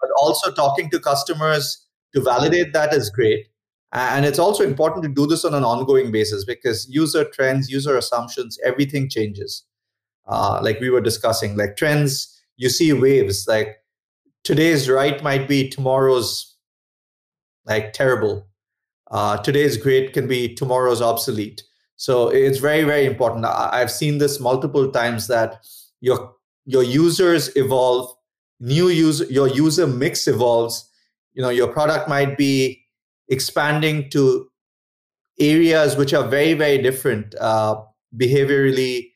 [0.00, 3.46] but also talking to customers to validate that is great.
[3.92, 7.96] And it's also important to do this on an ongoing basis because user trends user
[7.96, 9.64] assumptions everything changes.
[10.26, 13.76] Uh, like we were discussing like trends you see waves like
[14.44, 16.56] today's right might be tomorrow's
[17.64, 18.49] like terrible.
[19.10, 21.62] Uh, today's great can be tomorrow's obsolete.
[21.96, 23.44] So it's very, very important.
[23.44, 25.66] I've seen this multiple times that
[26.00, 28.10] your your users evolve,
[28.60, 30.88] new user your user mix evolves.
[31.34, 32.82] You know, your product might be
[33.28, 34.48] expanding to
[35.38, 37.76] areas which are very, very different uh,
[38.16, 39.10] behaviorally,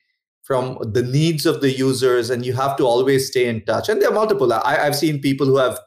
[0.44, 4.00] from the needs of the users and you have to always stay in touch and
[4.00, 5.80] there are multiple I, i've seen people who have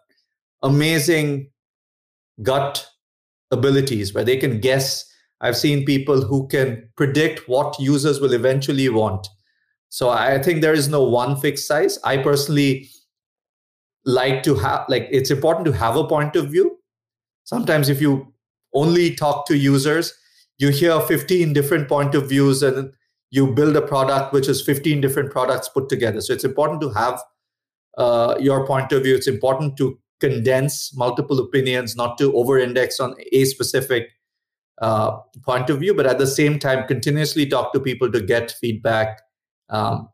[0.63, 1.51] amazing
[2.41, 2.89] gut
[3.51, 5.05] abilities where they can guess
[5.41, 9.27] i've seen people who can predict what users will eventually want
[9.89, 12.89] so i think there is no one fixed size i personally
[14.05, 16.77] like to have like it's important to have a point of view
[17.43, 18.33] sometimes if you
[18.73, 20.13] only talk to users
[20.57, 22.91] you hear 15 different point of views and
[23.29, 26.21] you build a product which is 15 different products put together.
[26.21, 27.21] So it's important to have
[27.97, 29.15] uh, your point of view.
[29.15, 34.09] It's important to condense multiple opinions, not to over index on a specific
[34.81, 38.51] uh, point of view, but at the same time, continuously talk to people to get
[38.51, 39.21] feedback.
[39.69, 40.09] Um,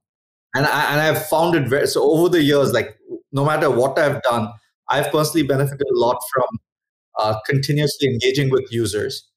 [0.56, 2.98] and, I, and I've found it very so over the years, like
[3.32, 4.50] no matter what I've done,
[4.90, 6.60] I've personally benefited a lot from
[7.18, 9.28] uh, continuously engaging with users.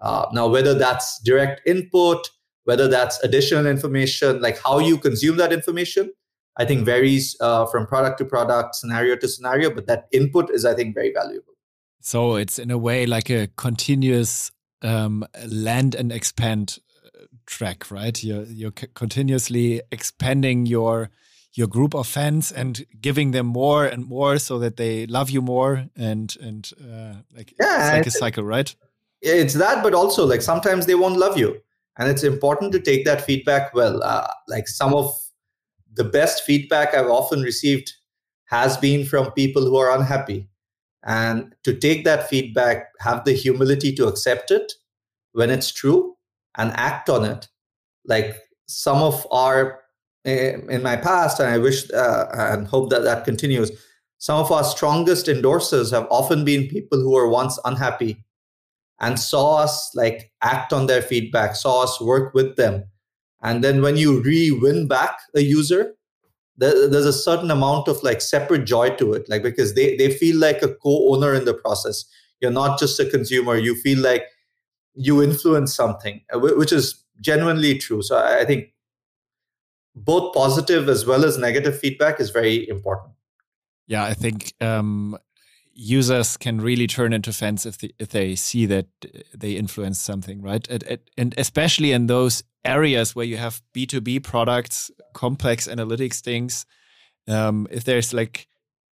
[0.00, 2.30] Uh, now, whether that's direct input,
[2.64, 6.12] whether that's additional information, like how you consume that information,
[6.58, 10.64] I think varies uh, from product to product, scenario to scenario, but that input is,
[10.64, 11.54] I think, very valuable.
[12.00, 14.50] So it's in a way like a continuous
[14.82, 18.22] um, land and expand uh, track, right?
[18.22, 21.10] You're you're continuously expanding your
[21.54, 25.42] your group of fans and giving them more and more so that they love you
[25.42, 28.74] more and and uh, like yeah, it's like a cycle, right?
[29.20, 31.60] It's that, but also like sometimes they won't love you
[31.98, 35.12] and it's important to take that feedback well uh, like some of
[35.98, 37.92] the best feedback i've often received
[38.46, 40.48] has been from people who are unhappy
[41.04, 44.72] and to take that feedback have the humility to accept it
[45.32, 46.16] when it's true
[46.56, 47.48] and act on it
[48.06, 49.80] like some of our
[50.24, 53.70] eh, in my past and i wish uh, and hope that that continues
[54.18, 58.24] some of our strongest endorsers have often been people who were once unhappy
[59.00, 62.84] and saw us like act on their feedback, saw us work with them.
[63.42, 65.94] And then when you re-win back a user,
[66.56, 70.36] there's a certain amount of like separate joy to it, like because they they feel
[70.36, 72.04] like a co-owner in the process.
[72.40, 73.56] You're not just a consumer.
[73.56, 74.24] You feel like
[74.94, 78.02] you influence something, uh, which is genuinely true.
[78.02, 78.72] So I think
[79.94, 83.12] both positive as well as negative feedback is very important.
[83.86, 85.16] Yeah, I think um,
[85.72, 88.86] users can really turn into fans if they, if they see that
[89.32, 90.66] they influence something, right?
[90.68, 96.66] And, and especially in those areas where you have B2B products, complex analytics things,
[97.28, 98.46] um, if there's like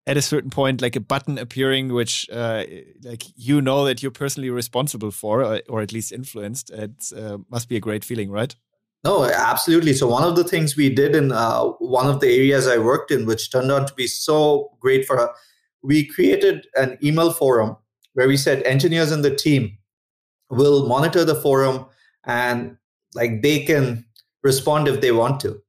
[0.07, 2.63] at a certain point like a button appearing which uh,
[3.03, 7.69] like you know that you're personally responsible for or, at least influenced, it uh, must
[7.69, 8.55] be a great feeling, right?
[9.03, 9.93] No, absolutely.
[9.93, 13.11] So one of the things we did in uh, one of the areas I worked
[13.11, 15.29] in, which turned out to be so great for us
[15.85, 17.77] we created an email forum
[18.13, 19.77] where we said engineers in the team
[20.49, 21.85] will monitor the forum
[22.25, 22.77] and
[23.15, 24.05] like they can
[24.43, 25.61] respond if they want to.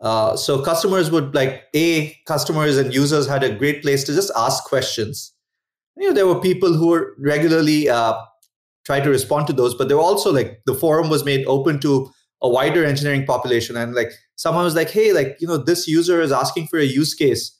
[0.00, 4.32] Uh, so customers would like a customers and users had a great place to just
[4.36, 5.32] ask questions.
[5.96, 8.14] You know, there were people who were regularly uh,
[8.84, 11.78] try to respond to those, but there were also like the forum was made open
[11.80, 12.10] to
[12.42, 16.20] a wider engineering population, and like someone was like, "Hey, like you know, this user
[16.20, 17.56] is asking for a use case,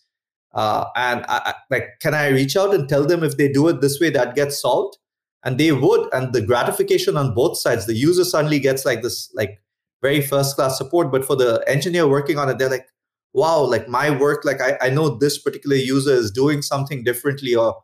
[0.54, 3.80] uh, and I, like, can I reach out and tell them if they do it
[3.80, 4.96] this way, that gets solved?"
[5.44, 7.86] And they would, and the gratification on both sides.
[7.86, 9.60] The user suddenly gets like this, like
[10.00, 11.10] very first class support.
[11.10, 12.86] But for the engineer working on it, they're like,
[13.32, 17.54] wow, like my work, like I, I know this particular user is doing something differently.
[17.56, 17.76] Or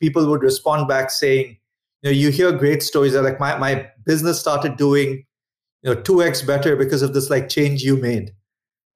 [0.00, 1.58] people would respond back saying,
[2.02, 3.12] you know, you hear great stories.
[3.12, 5.24] They're like, my, my business started doing,
[5.82, 8.32] you know, 2x better because of this like change you made.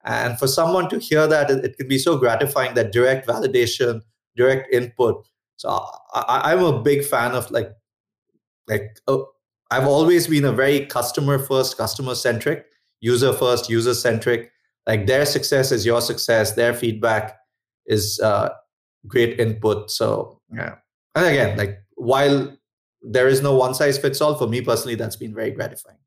[0.03, 4.01] And for someone to hear that, it, it can be so gratifying that direct validation,
[4.35, 5.27] direct input.
[5.57, 5.69] So
[6.13, 7.71] I, I'm a big fan of like,
[8.67, 9.29] like oh,
[9.71, 12.65] I've always been a very customer first, customer centric,
[13.01, 14.51] user first, user centric.
[14.85, 16.53] Like their success is your success.
[16.53, 17.37] Their feedback
[17.85, 18.49] is uh,
[19.07, 19.91] great input.
[19.91, 20.75] So yeah,
[21.15, 22.57] and again, like while
[23.01, 25.97] there is no one size fits all for me personally, that's been very gratifying.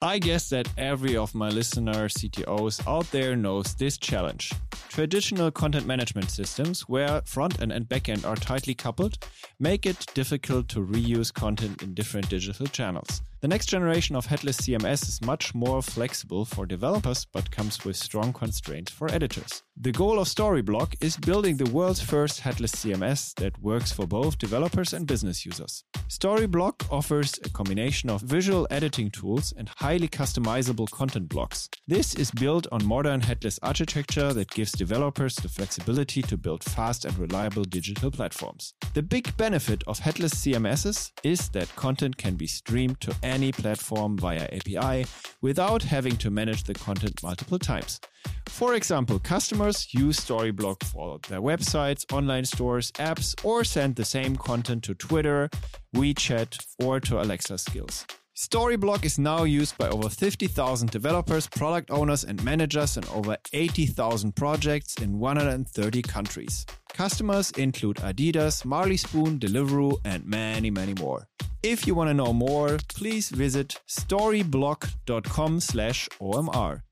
[0.00, 4.52] I guess that every of my listener CTOs out there knows this challenge.
[4.88, 9.18] Traditional content management systems, where front end and back end are tightly coupled,
[9.58, 13.22] make it difficult to reuse content in different digital channels.
[13.40, 17.96] The next generation of headless CMS is much more flexible for developers but comes with
[17.96, 19.64] strong constraints for editors.
[19.80, 24.36] The goal of Storyblok is building the world's first headless CMS that works for both
[24.36, 25.84] developers and business users.
[26.08, 31.68] Storyblok offers a combination of visual editing tools and highly customizable content blocks.
[31.86, 37.04] This is built on modern headless architecture that gives developers the flexibility to build fast
[37.04, 38.74] and reliable digital platforms.
[38.94, 44.18] The big benefit of headless CMSs is that content can be streamed to any platform
[44.18, 45.06] via API
[45.40, 48.00] without having to manage the content multiple times.
[48.46, 54.36] For example, customers use Storyblok for their websites, online stores, apps, or send the same
[54.36, 55.48] content to Twitter,
[55.94, 58.06] WeChat, or to Alexa skills.
[58.38, 64.36] Storyblok is now used by over 50,000 developers, product owners, and managers in over 80,000
[64.36, 66.64] projects in 130 countries.
[66.92, 71.26] Customers include Adidas, Marley Spoon, Deliveroo, and many, many more.
[71.64, 76.82] If you want to know more, please visit storyblok.com slash OMR.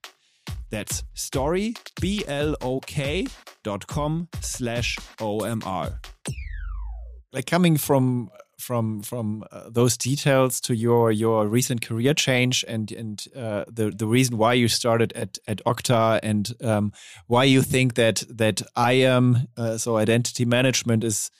[0.70, 3.26] That's story, B-L-O-K
[3.62, 6.00] dot com slash O-M-R.
[7.32, 12.90] Like coming from from from uh, those details to your your recent career change and
[12.92, 16.92] and uh, the the reason why you started at at Okta and um,
[17.26, 21.30] why you think that that IAM uh, so identity management is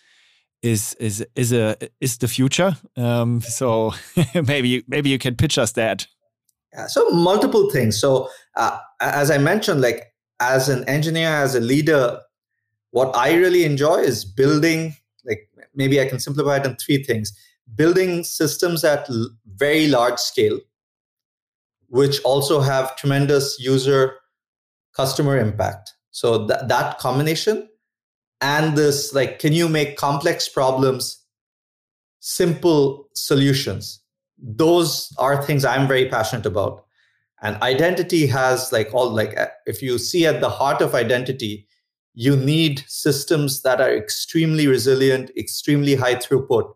[0.62, 2.76] is is is a is the future.
[2.96, 3.94] Um, so
[4.34, 6.06] maybe maybe you can pitch us that.
[6.76, 8.00] Yeah, so multiple things.
[8.00, 12.20] So uh, as I mentioned, like as an engineer, as a leader,
[12.92, 17.32] what I really enjoy is building Like maybe I can simplify it in three things
[17.76, 20.60] building systems at l- very large scale,
[21.88, 24.16] which also have tremendous user
[24.96, 25.94] customer impact.
[26.12, 27.68] So th- that combination
[28.40, 31.24] and this like, can you make complex problems
[32.20, 34.00] simple solutions?
[34.38, 36.84] Those are things I'm very passionate about.
[37.42, 41.66] And identity has like all like uh, if you see at the heart of identity
[42.18, 46.74] you need systems that are extremely resilient, extremely high throughput.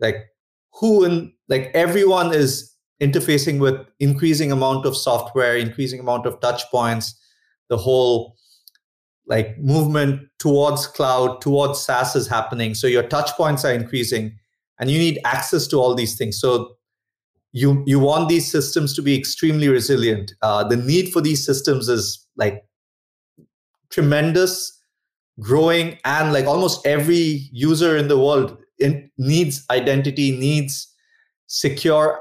[0.00, 0.30] Like
[0.72, 6.62] who and like everyone is interfacing with increasing amount of software, increasing amount of touch
[6.70, 7.14] points,
[7.68, 8.36] the whole
[9.26, 12.74] like movement towards cloud, towards SaaS is happening.
[12.74, 14.38] So your touch points are increasing
[14.78, 16.40] and you need access to all these things.
[16.40, 16.76] So
[17.52, 20.34] you you want these systems to be extremely resilient.
[20.42, 22.64] Uh, the need for these systems is like
[23.90, 24.80] tremendous,
[25.40, 30.92] growing, and like almost every user in the world in, needs identity, needs
[31.46, 32.20] secure,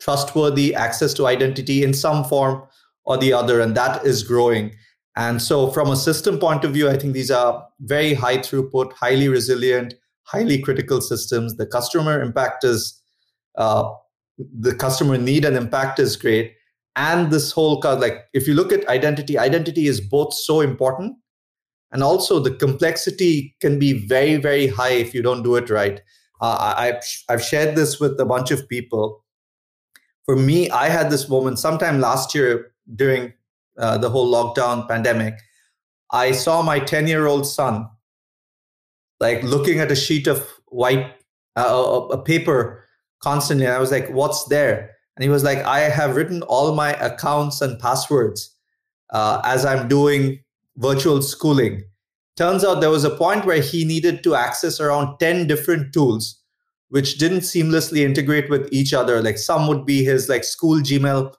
[0.00, 2.62] trustworthy access to identity in some form
[3.04, 4.74] or the other, and that is growing.
[5.16, 8.92] And so, from a system point of view, I think these are very high throughput,
[8.92, 9.94] highly resilient,
[10.30, 11.56] highly critical systems.
[11.56, 13.00] The customer impact is,
[13.56, 13.90] uh,
[14.38, 16.54] the customer need and impact is great.
[16.96, 21.16] And this whole like if you look at identity identity is both so important.
[21.90, 26.00] And also the complexity can be very very high if you don't do it right.
[26.40, 29.24] Uh, I've, I've shared this with a bunch of people.
[30.24, 33.32] For me i had this moment sometime last year during
[33.78, 35.34] uh, the whole lockdown pandemic.
[36.10, 37.88] I saw my 10 year old son
[39.20, 41.14] like looking at a sheet of white
[41.56, 42.84] uh, a paper
[43.20, 43.66] constantly.
[43.66, 44.90] And I was like, what's there?
[45.16, 48.54] And he was like, I have written all my accounts and passwords
[49.10, 50.38] uh, as I'm doing
[50.76, 51.82] virtual schooling.
[52.36, 56.40] Turns out there was a point where he needed to access around 10 different tools,
[56.90, 59.20] which didn't seamlessly integrate with each other.
[59.20, 61.34] Like some would be his like school Gmail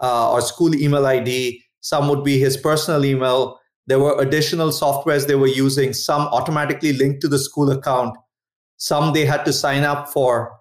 [0.00, 3.58] uh, or school email ID, some would be his personal email.
[3.86, 8.16] There were additional softwares they were using, some automatically linked to the school account,
[8.78, 10.52] some they had to sign up for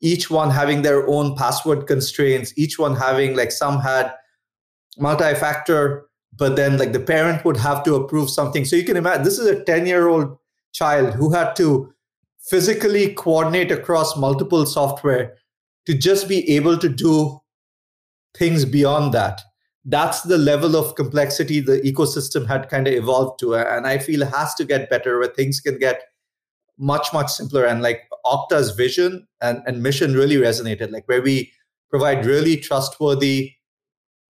[0.00, 4.12] each one having their own password constraints, each one having like some had
[4.98, 6.06] multi factor,
[6.36, 8.64] but then like the parent would have to approve something.
[8.64, 10.36] So you can imagine this is a 10 year old
[10.72, 11.92] child who had to
[12.40, 15.36] physically coordinate across multiple software
[15.86, 17.40] to just be able to do
[18.36, 19.40] things beyond that.
[19.84, 23.56] That's the level of complexity the ecosystem had kind of evolved to.
[23.56, 26.02] And I feel has to get better where things can get
[26.78, 31.52] much much simpler and like okta's vision and, and mission really resonated like where we
[31.90, 33.52] provide really trustworthy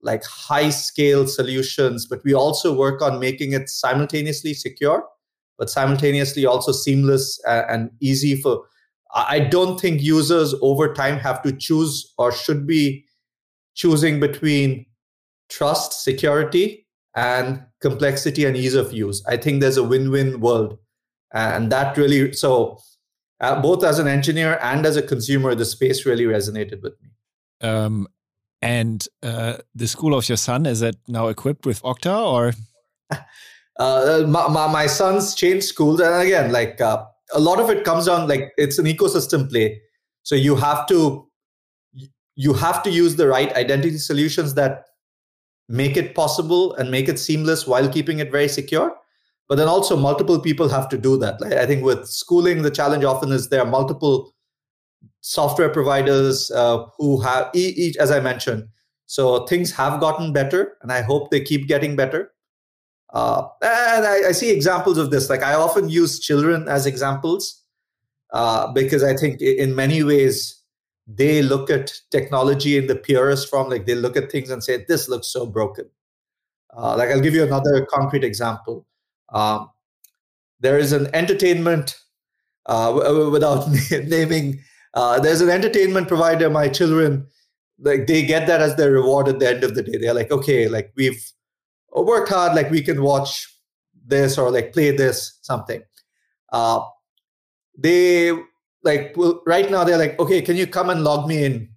[0.03, 5.05] like high scale solutions but we also work on making it simultaneously secure
[5.59, 8.65] but simultaneously also seamless and easy for
[9.15, 13.05] i don't think users over time have to choose or should be
[13.75, 14.85] choosing between
[15.53, 19.23] trust security and complexity and ease of use.
[19.27, 20.79] I think there's a win-win world.
[21.35, 22.79] And that really so
[23.41, 27.11] uh, both as an engineer and as a consumer the space really resonated with me.
[27.69, 28.09] Um,
[28.61, 32.53] and uh, the school of your son is it now equipped with okta or?
[33.79, 37.85] Uh, my, my, my, son's changed schools and again like uh, a lot of it
[37.85, 39.81] comes down like it's an ecosystem play.
[40.25, 41.27] So you have to
[42.35, 44.85] you have to use the right identity solutions that
[45.69, 48.95] make it possible and make it seamless while keeping it very secure.
[49.49, 51.41] But then also multiple people have to do that.
[51.41, 54.35] Like, i think with schooling the challenge often is there are multiple
[55.21, 58.69] software providers uh, who have each as i mentioned.
[59.07, 62.33] So things have gotten better and i hope they keep getting better.
[63.13, 65.29] Uh, and I, I, see examples of this.
[65.29, 67.63] Like i often use children as examples
[68.33, 70.62] uh, because i think in many ways
[71.07, 74.85] they look at technology in the purest form like they look at things and say
[74.89, 75.89] this looks so broken
[76.77, 78.87] uh, like i'll give you another concrete example
[79.33, 79.71] um,
[80.63, 81.97] there is an entertainment,
[82.67, 83.69] uh, without
[84.07, 84.61] naming,
[84.95, 86.49] uh, there's an entertainment provider.
[86.49, 87.27] My children,
[87.81, 89.99] like they get that as their reward at the end of the day.
[89.99, 91.21] They're like, okay, like we've
[91.93, 93.49] worked hard, like we can watch
[94.07, 95.83] this or like play this something.
[96.53, 96.81] Uh,
[97.77, 98.33] they
[98.85, 101.69] like well, right now they're like, okay, can you come and log me in?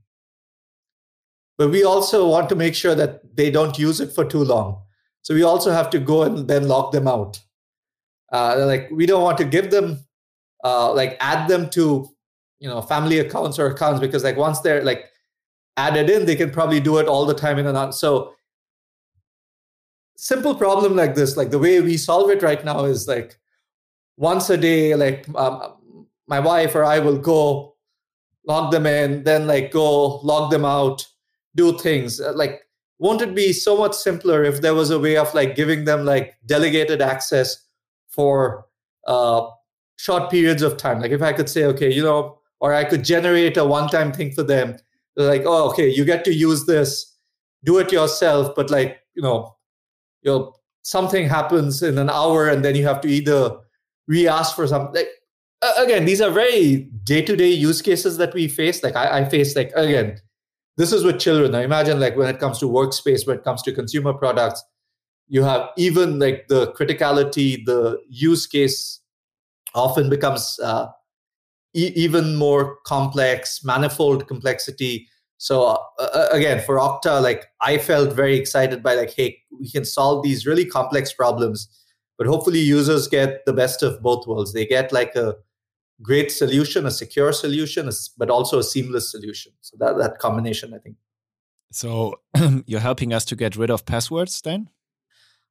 [1.57, 4.81] But we also want to make sure that they don't use it for too long.
[5.21, 7.39] So we also have to go and then lock them out.
[8.31, 10.05] Uh, like we don't want to give them,
[10.63, 12.07] uh, like add them to,
[12.59, 15.05] you know, family accounts or accounts because like once they're like
[15.77, 17.95] added in, they can probably do it all the time in and out.
[17.95, 18.33] So
[20.17, 23.37] simple problem like this, like the way we solve it right now is like
[24.17, 25.74] once a day, like um,
[26.27, 27.75] my wife or I will go
[28.47, 31.05] log them in, then like go log them out,
[31.55, 32.19] do things.
[32.19, 32.61] Uh, like
[32.99, 36.05] won't it be so much simpler if there was a way of like giving them
[36.05, 37.57] like delegated access
[38.07, 38.65] for
[39.07, 39.47] uh,
[39.97, 40.99] short periods of time?
[40.99, 44.11] Like if i could say okay you know or i could generate a one time
[44.11, 44.77] thing for them
[45.15, 47.15] like oh okay you get to use this
[47.63, 49.55] do it yourself but like you know
[50.21, 53.57] you know something happens in an hour and then you have to either
[54.07, 55.09] re-ask for something like,
[55.77, 59.71] again these are very day-to-day use cases that we face like I, I face like
[59.75, 60.19] again
[60.77, 61.51] this is with children.
[61.51, 64.63] Now imagine like when it comes to workspace, when it comes to consumer products,
[65.27, 68.99] you have even like the criticality, the use case
[69.73, 70.87] often becomes uh,
[71.73, 75.07] e- even more complex, manifold complexity.
[75.37, 79.69] So uh, uh, again, for Okta, like I felt very excited by like, hey, we
[79.69, 81.67] can solve these really complex problems,
[82.17, 84.53] but hopefully users get the best of both worlds.
[84.53, 85.35] They get like a
[86.01, 89.53] great solution, a secure solution, but also a seamless solution.
[89.61, 90.97] So that that combination, I think.
[91.71, 92.19] So
[92.65, 94.69] you're helping us to get rid of passwords then?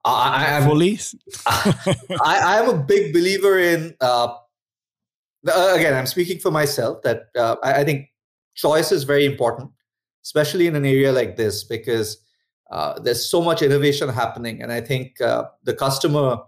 [0.05, 0.99] I, am fully.
[1.47, 3.95] I, am a big believer in.
[4.01, 4.35] Uh,
[5.47, 7.03] again, I'm speaking for myself.
[7.03, 8.09] That uh, I, I, think
[8.55, 9.71] choice is very important,
[10.23, 12.19] especially in an area like this, because
[12.71, 16.39] uh, there's so much innovation happening, and I think uh, the customer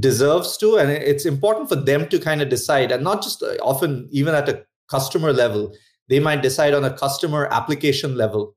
[0.00, 3.56] deserves to and it's important for them to kind of decide and not just uh,
[3.62, 5.74] often even at a customer level
[6.08, 8.56] they might decide on a customer application level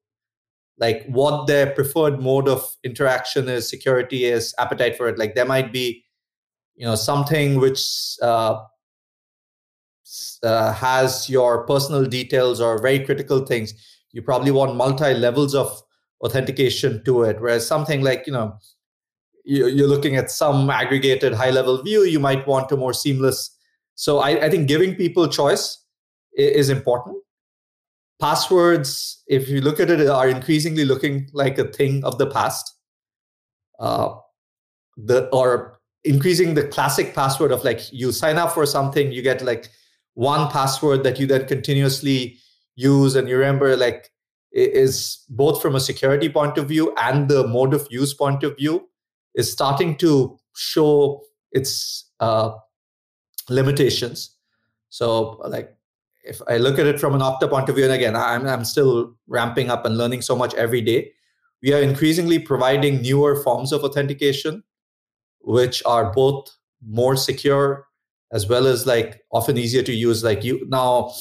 [0.78, 5.46] like what their preferred mode of interaction is security is appetite for it like there
[5.46, 6.04] might be
[6.76, 7.84] you know something which
[8.22, 8.62] uh,
[10.44, 13.74] uh, has your personal details or very critical things,
[14.12, 15.82] you probably want multi levels of
[16.22, 17.42] authentication to it.
[17.42, 18.58] Whereas something like, you know,
[19.46, 23.56] you're looking at some aggregated high level view, you might want a more seamless.
[23.94, 25.84] So I, I think giving people choice
[26.34, 27.18] is important.
[28.20, 32.74] Passwords, if you look at it, are increasingly looking like a thing of the past.
[33.80, 34.16] Uh,
[34.98, 39.44] the or increasing the classic password of like you sign up for something, you get
[39.44, 39.70] like
[40.14, 42.38] one password that you then continuously
[42.76, 44.10] use, and you remember like
[44.54, 48.56] is both from a security point of view and the mode of use point of
[48.56, 48.88] view
[49.36, 51.22] is starting to show
[51.52, 52.52] its uh,
[53.50, 54.36] limitations.
[54.90, 55.76] So, like,
[56.24, 58.66] if I look at it from an Okta point of view, and again, I'm, I'm
[58.66, 61.12] still ramping up and learning so much every day,
[61.62, 64.64] we are increasingly providing newer forms of authentication,
[65.42, 66.50] which are both
[66.86, 67.88] more secure
[68.32, 70.24] as well as like often easier to use.
[70.24, 71.14] Like you now,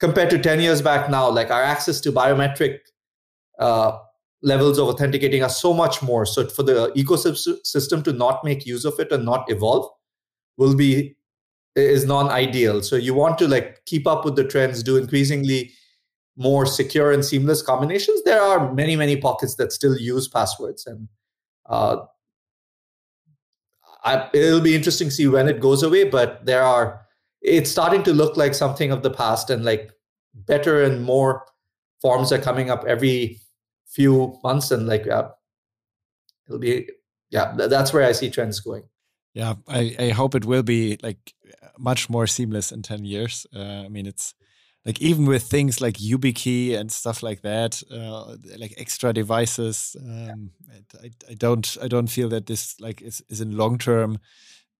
[0.00, 2.78] compared to 10 years back now, like our access to biometric
[3.58, 3.98] uh,
[4.44, 6.26] levels of authenticating are so much more.
[6.26, 9.90] So for the ecosystem to not make use of it and not evolve
[10.56, 11.16] will be
[11.74, 12.82] is non-ideal.
[12.82, 15.72] So you want to like keep up with the trends, do increasingly
[16.36, 18.22] more secure and seamless combinations.
[18.22, 21.08] There are many, many pockets that still use passwords, and
[21.66, 21.96] uh,
[24.04, 26.04] I, it'll be interesting to see when it goes away.
[26.04, 27.00] But there are,
[27.40, 29.90] it's starting to look like something of the past, and like
[30.34, 31.44] better and more
[32.02, 33.40] forms are coming up every
[33.86, 35.28] few months and like uh,
[36.46, 36.88] it'll be
[37.30, 38.84] yeah that's where i see trends going
[39.34, 41.34] yeah i i hope it will be like
[41.78, 44.34] much more seamless in 10 years uh, i mean it's
[44.84, 50.50] like even with things like YubiKey and stuff like that, uh, like extra devices, um,
[51.02, 54.18] I, I, don't I don't feel that this like is, is in long term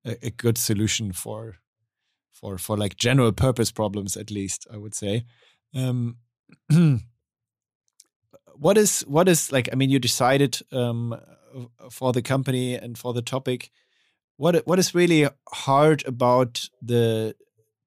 [0.05, 1.57] a, a, good solution for
[2.33, 5.25] for for like general purpose problems at least I would say.
[5.75, 6.19] Um,
[8.57, 9.69] what is what is like?
[9.73, 11.19] I mean, you decided um,
[11.91, 13.71] for the company and for the topic.
[14.37, 17.35] What what is really hard about the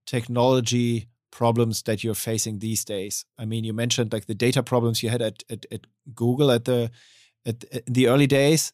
[0.05, 3.25] technology problems that you're facing these days?
[3.37, 6.65] I mean, you mentioned like the data problems you had at at, at Google at
[6.65, 6.91] the
[7.45, 8.73] at, at the early days.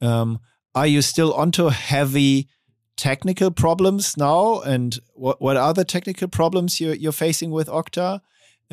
[0.00, 0.40] Um,
[0.74, 2.48] are you still onto heavy
[2.96, 4.60] technical problems now?
[4.60, 8.20] And what what are the technical problems you're you're facing with Okta?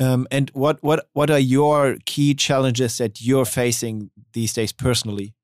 [0.00, 5.34] Um, and what what what are your key challenges that you're facing these days personally?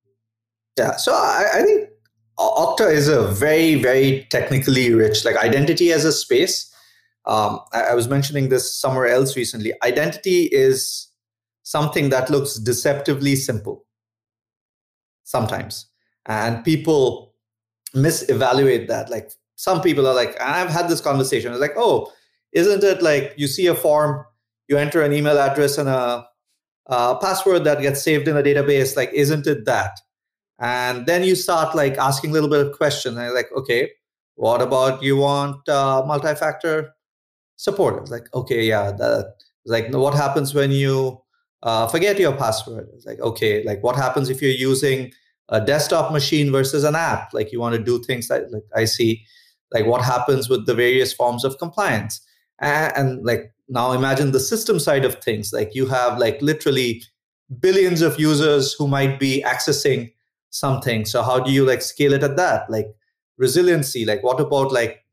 [0.78, 1.90] Yeah, so I, I think
[2.38, 6.72] Okta is a very very technically rich like identity as a space.
[7.26, 9.74] Um, I, I was mentioning this somewhere else recently.
[9.84, 11.08] Identity is
[11.62, 13.84] something that looks deceptively simple
[15.24, 15.86] sometimes,
[16.24, 17.34] and people
[17.94, 19.10] misevaluate that.
[19.10, 21.52] Like some people are like, I've had this conversation.
[21.52, 22.10] It's like, oh,
[22.52, 24.24] isn't it like you see a form
[24.68, 26.26] you enter an email address and a,
[26.86, 29.98] a password that gets saved in a database like isn't it that?
[30.58, 33.90] And then you start like asking a little bit of question and like okay
[34.34, 36.94] what about you want uh, multi-factor
[37.56, 38.02] support?
[38.02, 41.20] It's like okay yeah that like what happens when you
[41.62, 42.88] uh, forget your password?
[42.94, 45.12] It's like okay like what happens if you're using
[45.48, 47.32] a desktop machine versus an app?
[47.32, 49.24] Like you want to do things like, like i see
[49.72, 52.20] like what happens with the various forms of compliance?
[52.60, 57.02] And, and like now imagine the system side of things like you have like literally
[57.60, 60.12] billions of users who might be accessing
[60.50, 61.04] something.
[61.04, 62.70] So how do you like scale it at that?
[62.70, 62.86] Like
[63.38, 65.04] resiliency like what about like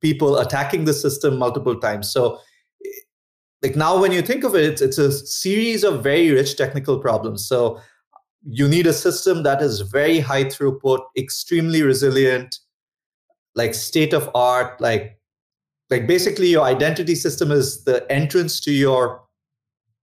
[0.00, 2.10] people attacking the system multiple times?
[2.12, 2.40] So
[3.62, 6.98] like now when you think of it it's, it's a series of very rich technical
[6.98, 7.46] problems.
[7.46, 7.80] So
[8.48, 12.58] you need a system that is very high throughput extremely resilient
[13.54, 15.19] like state of art like
[15.90, 19.22] like basically your identity system is the entrance to your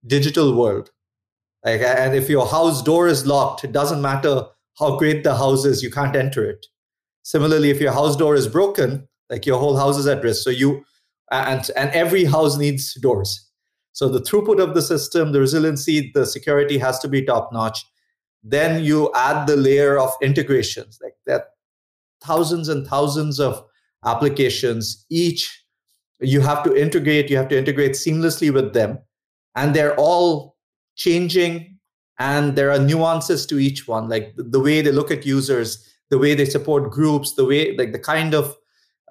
[0.05, 0.91] digital world.
[1.65, 4.43] Like and if your house door is locked it doesn't matter
[4.77, 6.65] how great the house is you can't enter it.
[7.23, 10.43] Similarly if your house door is broken like your whole house is at risk.
[10.43, 10.83] So you
[11.31, 13.49] and and every house needs doors.
[13.93, 17.83] So the throughput of the system the resiliency the security has to be top notch
[18.43, 20.99] then you add the layer of integrations.
[21.01, 21.47] Like that
[22.23, 23.63] thousands and thousands of
[24.05, 25.63] applications each
[26.19, 28.99] you have to integrate you have to integrate seamlessly with them.
[29.55, 30.55] And they're all
[30.95, 31.77] changing
[32.19, 36.17] and there are nuances to each one like the, way they look at users the
[36.17, 38.55] way they support groups the way like the kind of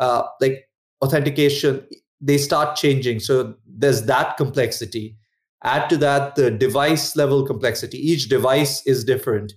[0.00, 0.68] uh, like
[1.02, 1.86] authentication
[2.20, 3.20] they start changing.
[3.20, 5.16] So there's that complexity.
[5.62, 7.98] Add to that the device level complexity.
[7.98, 9.54] Each device is different.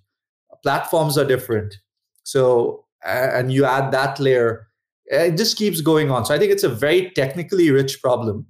[0.64, 1.76] Platforms are different.
[2.24, 4.68] So and you add that layer
[5.10, 6.26] it just keeps going on.
[6.26, 8.45] So I think it's a very technically rich problem.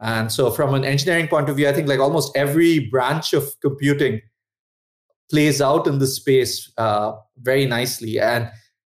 [0.00, 3.48] And so from an engineering point of view, I think like almost every branch of
[3.60, 4.20] computing
[5.30, 8.20] plays out in this space uh, very nicely.
[8.20, 8.50] And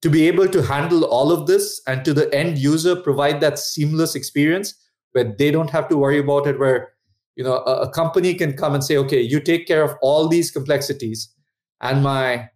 [0.03, 3.59] to be able to handle all of this and to the end user provide that
[3.59, 4.75] seamless experience
[5.13, 6.93] where they don't have to worry about it, where
[7.37, 10.29] you know a, a company can come and say, okay, you take care of all
[10.29, 11.33] these complexities,
[11.81, 12.49] and my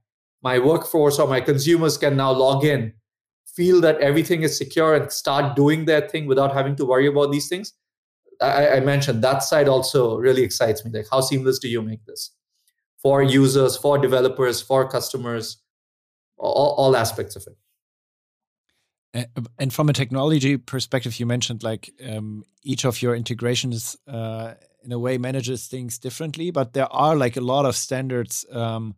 [0.42, 2.92] my workforce or my consumers can now log in
[3.54, 7.32] feel that everything is secure and start doing their thing without having to worry about
[7.32, 7.72] these things.
[8.40, 10.90] I, I mentioned that side also really excites me.
[10.90, 12.30] Like, how seamless do you make this
[13.02, 15.58] for users, for developers, for customers,
[16.38, 17.56] all, all aspects of it?
[19.58, 24.92] And from a technology perspective, you mentioned like um, each of your integrations, uh, in
[24.92, 26.52] a way, manages things differently.
[26.52, 28.94] But there are like a lot of standards um,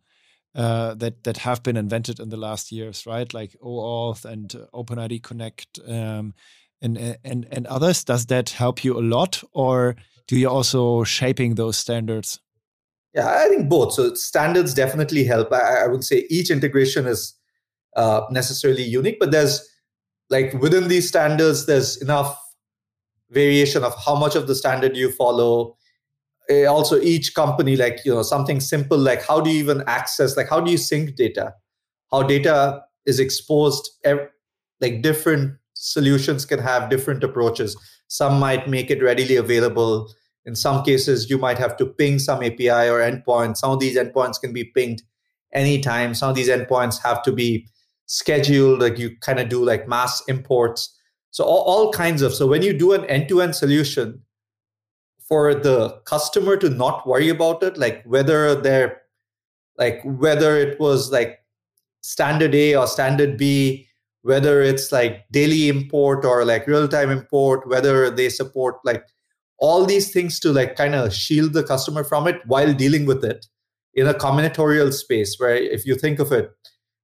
[0.55, 3.33] uh, that that have been invented in the last years, right?
[3.33, 6.33] Like OAuth and OpenID Connect um,
[6.81, 8.03] and and and others.
[8.03, 9.95] Does that help you a lot, or
[10.27, 12.39] do you also shaping those standards?
[13.13, 13.93] Yeah, I think both.
[13.93, 15.51] So standards definitely help.
[15.51, 17.35] I, I would say each integration is
[17.95, 19.67] uh, necessarily unique, but there's
[20.29, 22.39] like within these standards, there's enough
[23.29, 25.75] variation of how much of the standard you follow
[26.49, 30.35] Eh, also each company like you know something simple like how do you even access
[30.35, 31.53] like how do you sync data?
[32.11, 33.89] How data is exposed
[34.81, 37.77] like different solutions can have different approaches.
[38.09, 40.13] Some might make it readily available.
[40.45, 43.95] In some cases you might have to ping some api or endpoint some of these
[43.95, 45.01] endpoints can be pinged
[45.53, 46.13] anytime.
[46.13, 47.65] Some of these endpoints have to be
[48.07, 50.93] scheduled like you kind of do like mass imports.
[51.31, 54.21] So all, all kinds of so when you do an end-to-end solution
[55.27, 59.01] for the customer to not worry about it like whether they're
[59.77, 61.39] like whether it was like
[62.01, 63.87] standard a or standard b
[64.21, 69.05] whether it's like daily import or like real time import whether they support like
[69.59, 73.23] all these things to like kind of shield the customer from it while dealing with
[73.23, 73.45] it
[73.93, 76.51] in a combinatorial space where if you think of it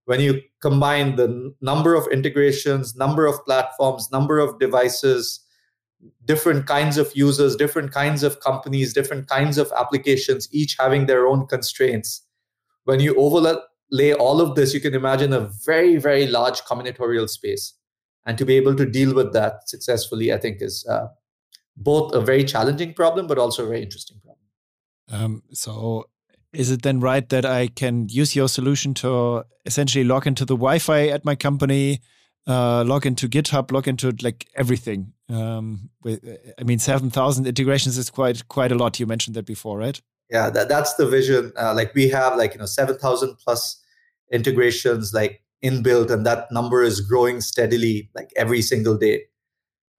[0.05, 5.45] when you combine the number of integrations number of platforms number of devices
[6.25, 11.27] different kinds of users, different kinds of companies, different kinds of applications, each having their
[11.27, 12.25] own constraints.
[12.83, 17.73] When you overlay all of this, you can imagine a very, very large combinatorial space.
[18.25, 21.07] And to be able to deal with that successfully, I think, is uh,
[21.75, 24.37] both a very challenging problem, but also a very interesting problem.
[25.11, 26.09] Um, so,
[26.53, 30.55] is it then right that I can use your solution to essentially log into the
[30.55, 32.01] Wi Fi at my company?
[32.49, 35.13] Uh, log into GitHub, log into like everything.
[35.29, 36.25] Um, with,
[36.59, 38.99] I mean, seven thousand integrations is quite quite a lot.
[38.99, 40.01] You mentioned that before, right?
[40.31, 41.53] Yeah, that, that's the vision.
[41.55, 43.79] Uh, like we have like you know seven thousand plus
[44.31, 49.25] integrations like inbuilt, and that number is growing steadily like every single day.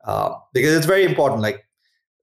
[0.05, 1.43] Uh, because it's very important.
[1.43, 1.65] Like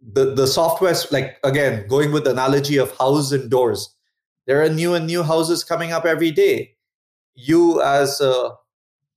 [0.02, 3.96] the the software, like again, going with the analogy of house and doors,
[4.46, 6.76] there are new and new houses coming up every day.
[7.36, 8.52] You as a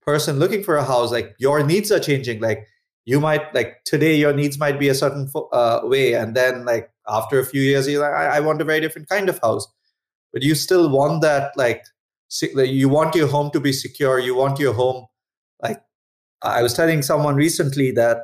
[0.03, 2.41] person looking for a house like your needs are changing.
[2.41, 2.67] Like
[3.05, 6.91] you might like today your needs might be a certain uh, way and then like
[7.09, 9.67] after a few years you're like I, I, want a very different kind of house.
[10.33, 11.85] But you still want that like
[12.55, 14.19] you want your home to be secure.
[14.19, 15.07] You want your home
[15.63, 15.83] like
[16.43, 18.19] i was telling someone recently that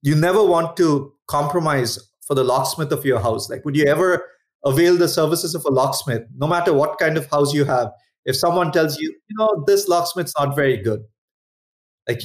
[0.00, 3.50] you never want to compromise for the locksmith of your house.
[3.50, 4.24] Like would you ever
[4.64, 7.90] avail the services of a locksmith no matter what kind of house you have?
[8.24, 11.04] If someone tells you you know this locksmith's not very good
[12.08, 12.22] like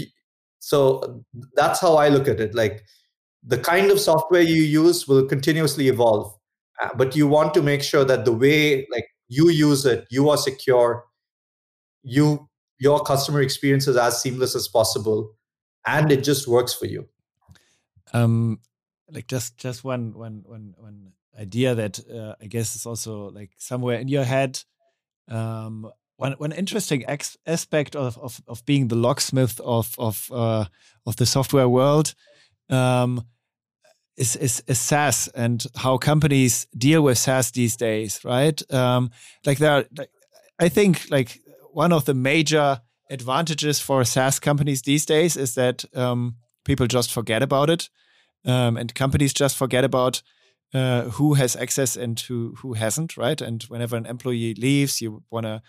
[0.60, 1.24] so
[1.56, 2.56] that's how i look at it.
[2.56, 2.84] Like
[3.46, 6.34] the kind of software you use will continuously evolve
[6.82, 10.30] uh, but you want to make sure that the way like you use it you
[10.30, 11.06] are secure
[12.04, 12.48] you
[12.80, 15.36] your customer experience is as seamless as possible
[15.86, 17.08] and it just works for you.
[18.14, 18.60] Um
[19.10, 23.52] like just just one one one one idea that uh, i guess is also like
[23.58, 24.60] somewhere in your head
[25.30, 25.90] um
[26.24, 30.66] one one interesting ex- aspect of, of of being the locksmith of of uh,
[31.06, 32.16] of the software world
[32.70, 33.26] um,
[34.18, 38.74] is, is is SaaS and how companies deal with SaaS these days, right?
[38.74, 39.12] Um,
[39.46, 40.12] like there, are, like,
[40.60, 41.42] I think like
[41.74, 47.12] one of the major advantages for SaaS companies these days is that um, people just
[47.12, 47.90] forget about it,
[48.46, 50.24] um, and companies just forget about
[50.74, 53.42] uh, who has access and who who hasn't, right?
[53.42, 55.62] And whenever an employee leaves, you want to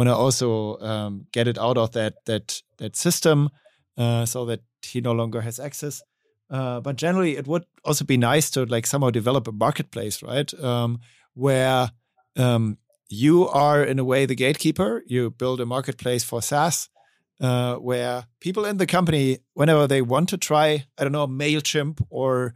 [0.00, 3.50] want to also um, get it out of that that that system
[3.98, 6.02] uh, so that he no longer has access.
[6.50, 10.52] Uh, but generally, it would also be nice to like somehow develop a marketplace, right?
[10.54, 10.98] Um,
[11.34, 11.90] where
[12.36, 12.78] um,
[13.08, 15.02] you are in a way the gatekeeper.
[15.06, 16.88] You build a marketplace for SaaS,
[17.40, 22.00] uh, where people in the company, whenever they want to try, I don't know, Mailchimp
[22.08, 22.54] or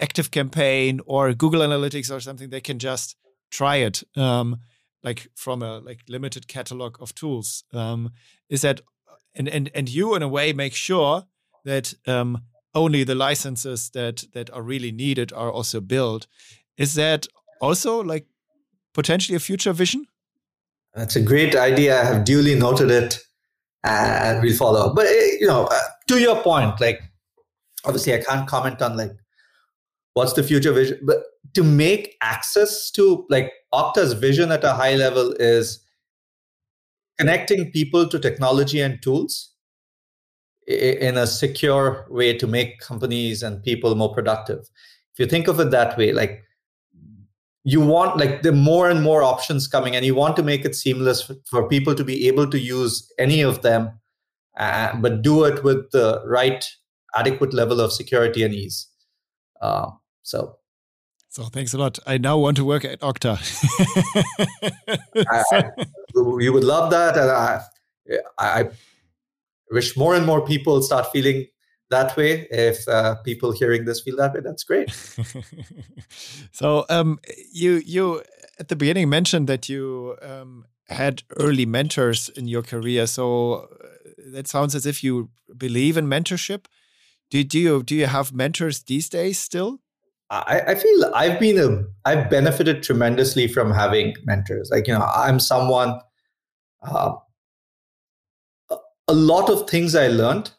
[0.00, 3.16] Active Campaign or Google Analytics or something, they can just
[3.50, 4.56] try it, um,
[5.02, 7.64] like from a like limited catalog of tools.
[7.72, 8.12] Um,
[8.48, 8.80] is that
[9.34, 11.24] and and and you in a way make sure
[11.64, 12.42] that um,
[12.74, 16.26] only the licenses that that are really needed are also built.
[16.76, 17.26] Is that
[17.60, 18.26] also like
[18.94, 20.06] potentially a future vision?
[20.94, 22.00] That's a great idea.
[22.00, 23.18] I have duly noted it
[23.84, 24.86] and we'll follow.
[24.86, 24.96] up.
[24.96, 25.78] But eh, you know, uh,
[26.08, 27.00] to your point, like
[27.84, 29.12] obviously I can't comment on like
[30.14, 31.18] what's the future vision, but
[31.54, 35.84] to make access to like Okta's vision at a high level is
[37.18, 39.52] connecting people to technology and tools
[40.66, 44.68] in a secure way to make companies and people more productive.
[45.14, 46.44] If you think of it that way, like
[47.64, 50.74] you want like the more and more options coming and you want to make it
[50.74, 53.90] seamless for, people to be able to use any of them
[54.58, 56.70] uh, but do it with the right
[57.14, 58.88] adequate level of security and ease
[59.60, 59.90] uh,
[60.22, 60.56] so
[61.38, 62.00] so thanks a lot.
[62.04, 63.38] I now want to work at Okta.
[65.30, 65.70] I,
[66.40, 67.60] you would love that, and I,
[68.36, 68.70] I
[69.70, 71.46] wish more and more people start feeling
[71.90, 72.48] that way.
[72.50, 74.90] If uh, people hearing this feel that way that's great.
[76.52, 77.20] So um,
[77.52, 78.22] you you
[78.58, 83.06] at the beginning mentioned that you um, had early mentors in your career.
[83.06, 83.66] So uh,
[84.32, 86.64] that sounds as if you believe in mentorship.
[87.30, 89.78] Do, do you do you have mentors these days still
[90.30, 94.70] I, I feel I've been a I've benefited tremendously from having mentors.
[94.70, 96.00] Like you know, I'm someone.
[96.82, 97.14] Uh,
[99.10, 100.50] a lot of things I learned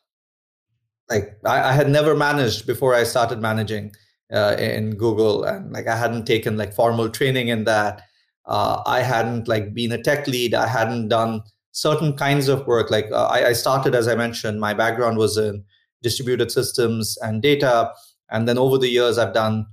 [1.09, 3.93] like I, I, had never managed before I started managing
[4.31, 8.03] uh, in Google, and like I hadn't taken like formal training in that.
[8.45, 10.53] Uh, I hadn't like been a tech lead.
[10.53, 11.41] I hadn't done
[11.71, 12.89] certain kinds of work.
[12.89, 15.63] Like uh, I, I, started, as I mentioned, my background was in
[16.01, 17.91] distributed systems and data,
[18.31, 19.67] and then over the years, I've done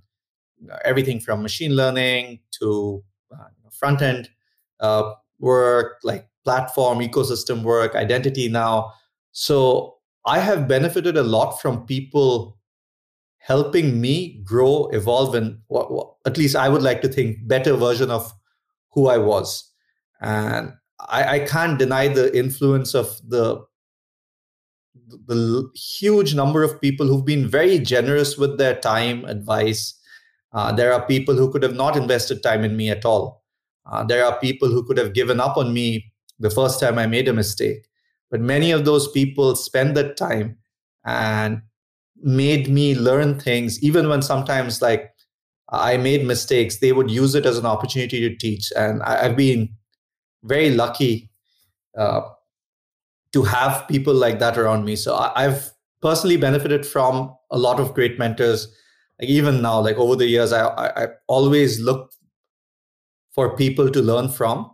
[0.85, 3.03] everything from machine learning to
[3.33, 4.31] uh, front end
[4.81, 8.93] uh, work, like platform ecosystem work, identity now.
[9.33, 12.59] So I have benefited a lot from people
[13.39, 15.59] helping me grow, evolve, and
[16.25, 18.33] at least I would like to think better version of
[18.91, 19.71] who I was.
[20.21, 23.65] And I, I can't deny the influence of the
[25.07, 29.95] the huge number of people who've been very generous with their time, advice.
[30.53, 33.45] Uh, there are people who could have not invested time in me at all.
[33.91, 37.07] Uh, there are people who could have given up on me the first time I
[37.07, 37.87] made a mistake.
[38.31, 40.59] But many of those people spend that time
[41.05, 41.63] and
[42.23, 45.13] made me learn things, even when sometimes like
[45.69, 48.73] I made mistakes, they would use it as an opportunity to teach.
[48.77, 49.69] And I, have been
[50.43, 51.31] very lucky
[51.97, 52.23] uh,
[53.33, 54.97] to have people like that around me.
[54.97, 55.71] So I, I've
[56.03, 58.73] personally benefited from a lot of great mentors.
[59.21, 62.13] Like even now, like over the years, I, I, I always look
[63.33, 64.71] for people to learn from.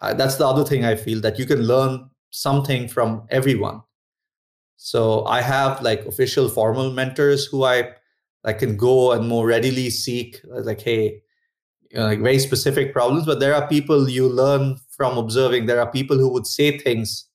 [0.00, 3.82] Uh, that's the other thing I feel that you can learn something from everyone.
[4.76, 7.90] So I have like official formal mentors who I
[8.44, 11.22] I can go and more readily seek like, hey,
[11.90, 13.26] you know, like very specific problems.
[13.26, 15.66] But there are people you learn from observing.
[15.66, 17.28] There are people who would say things,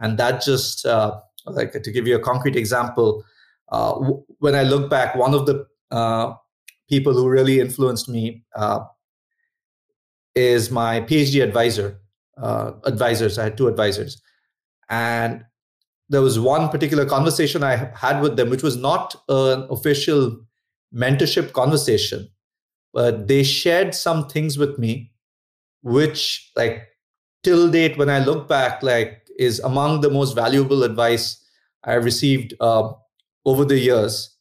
[0.00, 3.24] and that just uh, like to give you a concrete example.
[3.70, 6.34] Uh, w- when I look back, one of the uh,
[6.88, 8.80] people who really influenced me uh,
[10.34, 12.00] is my PhD advisor
[12.40, 13.38] uh, advisors.
[13.38, 14.20] I had two advisors.
[14.88, 15.44] And
[16.08, 20.40] there was one particular conversation I had with them, which was not an official
[20.94, 22.28] mentorship conversation,
[22.92, 25.12] but they shared some things with me,
[25.82, 26.88] which, like,
[27.44, 31.42] till date, when I look back, like, is among the most valuable advice
[31.84, 32.92] I've received uh,
[33.46, 34.36] over the years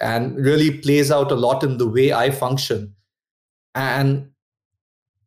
[0.00, 2.94] and really plays out a lot in the way I function.
[3.74, 4.28] And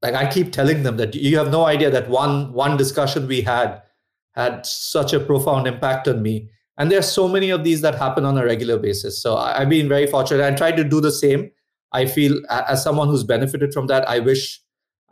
[0.01, 3.41] like i keep telling them that you have no idea that one one discussion we
[3.41, 3.82] had
[4.36, 6.49] had such a profound impact on me.
[6.78, 9.21] And there's so many of these that happen on a regular basis.
[9.21, 11.51] So i've been very fortunate and try to do the same.
[11.91, 14.61] I feel as someone who's benefited from that i wish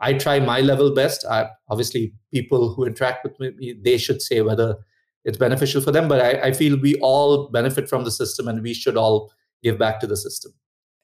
[0.08, 4.40] i try my level best I, obviously people who interact with me they should say
[4.40, 4.76] whether
[5.24, 8.62] it's beneficial for them but I, I feel we all benefit from the system and
[8.62, 9.32] we should all
[9.62, 10.52] give back to the system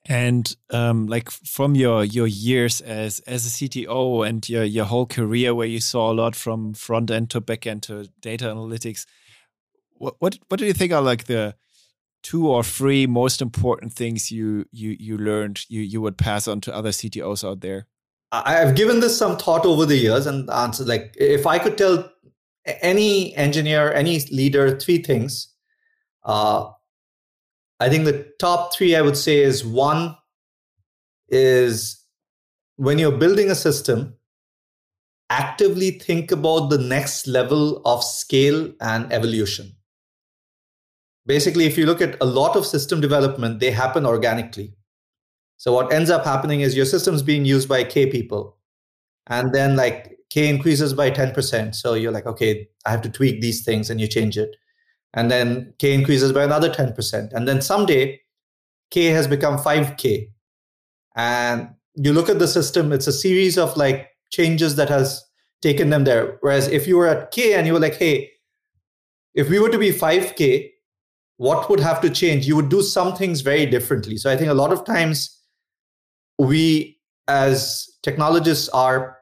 [0.07, 5.07] and um, like from your your years as as a CTO and your your whole
[5.07, 9.05] career, where you saw a lot from front end to back end to data analytics,
[9.93, 11.55] what what what do you think are like the
[12.23, 16.61] two or three most important things you you you learned you you would pass on
[16.63, 17.87] to other CTOs out there?
[18.33, 22.11] I've given this some thought over the years, and answer like if I could tell
[22.65, 25.53] any engineer, any leader, three things.
[26.25, 26.71] Uh,
[27.81, 30.17] I think the top three I would say is one
[31.29, 32.05] is
[32.77, 34.15] when you're building a system,
[35.31, 39.77] actively think about the next level of scale and evolution.
[41.27, 44.75] Basically, if you look at a lot of system development, they happen organically.
[45.61, 48.57] So what ends up happening is your system's being used by K people.
[49.27, 51.75] And then like K increases by 10%.
[51.75, 54.57] So you're like, okay, I have to tweak these things and you change it.
[55.13, 57.35] And then K increases by another 10%.
[57.35, 58.23] And then someday
[58.91, 60.31] K has become 5K.
[61.15, 65.23] And you look at the system, it's a series of like changes that has
[65.61, 66.39] taken them there.
[66.41, 68.31] Whereas if you were at K and you were like, hey,
[69.35, 70.71] if we were to be 5K,
[71.37, 72.47] what would have to change?
[72.47, 74.17] You would do some things very differently.
[74.17, 75.37] So I think a lot of times
[76.41, 79.19] we as technologists are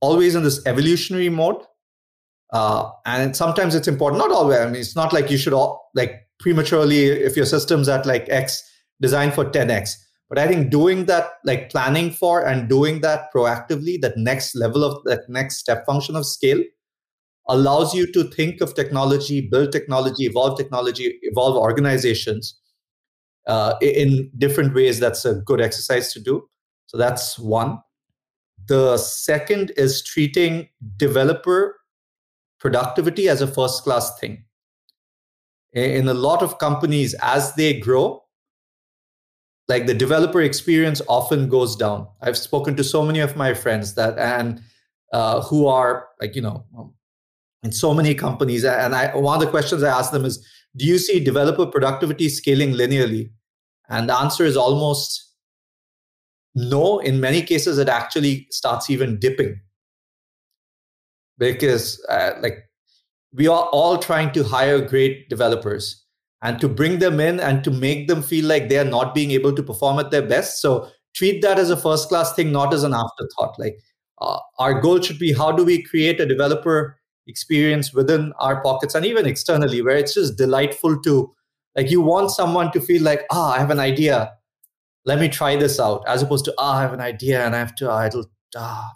[0.00, 1.62] always in this evolutionary mode
[2.52, 5.90] uh, and sometimes it's important not always i mean it's not like you should all
[5.94, 8.62] like prematurely if your system's at like x
[9.00, 9.94] designed for 10x
[10.28, 14.84] but i think doing that like planning for and doing that proactively that next level
[14.84, 16.62] of that next step function of scale
[17.48, 22.59] allows you to think of technology build technology evolve technology evolve organizations
[23.46, 25.00] uh, in different ways.
[25.00, 26.48] That's a good exercise to do.
[26.86, 27.80] So that's one.
[28.66, 31.76] The second is treating developer
[32.58, 34.44] productivity as a first class thing.
[35.72, 38.24] In a lot of companies, as they grow,
[39.68, 42.08] like the developer experience often goes down.
[42.20, 44.60] I've spoken to so many of my friends that and
[45.12, 46.64] uh, who are like you know
[47.62, 50.44] in so many companies, and I one of the questions I ask them is,
[50.76, 53.30] do you see developer productivity scaling linearly?
[53.88, 55.34] And the answer is almost
[56.54, 57.00] no.
[57.00, 59.60] In many cases, it actually starts even dipping
[61.38, 62.58] because, uh, like,
[63.32, 66.04] we are all trying to hire great developers
[66.42, 69.30] and to bring them in and to make them feel like they are not being
[69.32, 70.60] able to perform at their best.
[70.60, 73.58] So treat that as a first class thing, not as an afterthought.
[73.58, 73.76] Like,
[74.20, 78.94] uh, our goal should be how do we create a developer experience within our pockets
[78.94, 81.32] and even externally where it's just delightful to
[81.76, 84.32] like you want someone to feel like, ah, I have an idea.
[85.04, 87.58] Let me try this out, as opposed to, ah, I have an idea and I
[87.58, 88.26] have to, idle.
[88.56, 88.92] ah,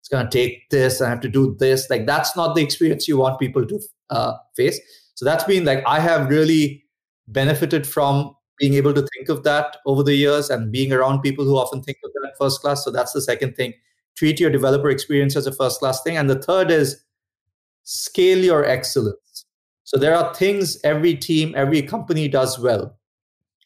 [0.00, 1.00] it's gonna take this.
[1.00, 1.88] I have to do this.
[1.90, 4.80] Like that's not the experience you want people to uh, face.
[5.14, 6.84] So that's been like I have really
[7.28, 11.44] benefited from being able to think of that over the years and being around people
[11.44, 12.84] who often think of that first class.
[12.84, 13.74] So that's the second thing.
[14.16, 16.16] Treat your developer experience as a first class thing.
[16.16, 17.02] And the third is
[17.84, 19.46] scale your excellence.
[19.84, 22.98] So there are things every team, every company does well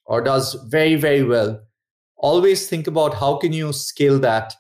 [0.05, 1.61] or does very, very well.
[2.17, 4.55] Always think about how can you scale that?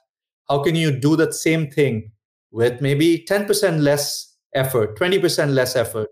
[0.48, 2.12] How can you do that same thing
[2.50, 6.08] with maybe 10% less effort, 20% less effort?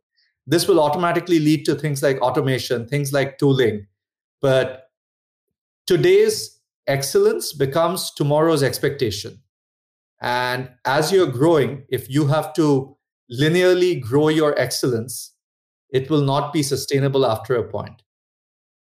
[0.47, 3.87] This will automatically lead to things like automation, things like tooling.
[4.41, 4.91] But
[5.87, 9.43] today's excellence becomes tomorrow's expectation.
[10.21, 12.96] And as you're growing, if you have to
[13.33, 15.33] linearly grow your excellence,
[15.91, 18.03] it will not be sustainable after a point.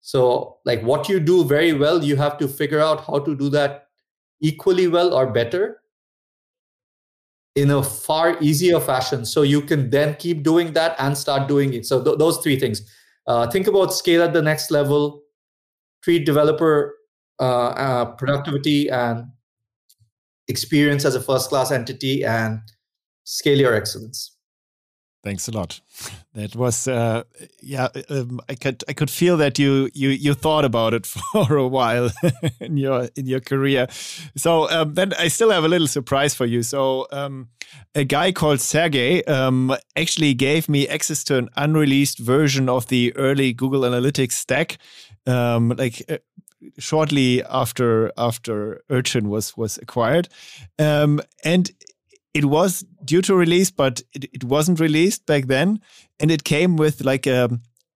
[0.02, 3.50] So, like what you do very well, you have to figure out how to do
[3.50, 3.88] that
[4.40, 5.82] equally well or better
[7.56, 9.26] in a far easier fashion.
[9.26, 11.86] So you can then keep doing that and start doing it.
[11.86, 12.82] So, th- those three things.
[13.28, 15.24] Uh, think about scale at the next level,
[16.04, 16.96] treat developer
[17.40, 19.26] uh, uh, productivity and
[20.48, 22.60] experience as a first class entity, and
[23.26, 24.36] scale your excellence.
[25.26, 25.82] Thanks a lot.
[26.36, 27.24] That was, uh,
[27.60, 31.58] yeah, um, I could I could feel that you you you thought about it for
[31.58, 32.12] a while
[32.60, 33.88] in your in your career.
[34.38, 36.62] So um, then I still have a little surprise for you.
[36.62, 37.48] So um,
[37.96, 43.12] a guy called Sergey um, actually gave me access to an unreleased version of the
[43.16, 44.78] early Google Analytics stack,
[45.26, 46.04] um, like.
[46.08, 46.18] Uh,
[46.80, 50.30] shortly after after Urchin was was acquired,
[50.80, 51.72] um, and
[52.36, 55.80] it was due to release, but it, it wasn't released back then,
[56.20, 57.50] and it came with like a,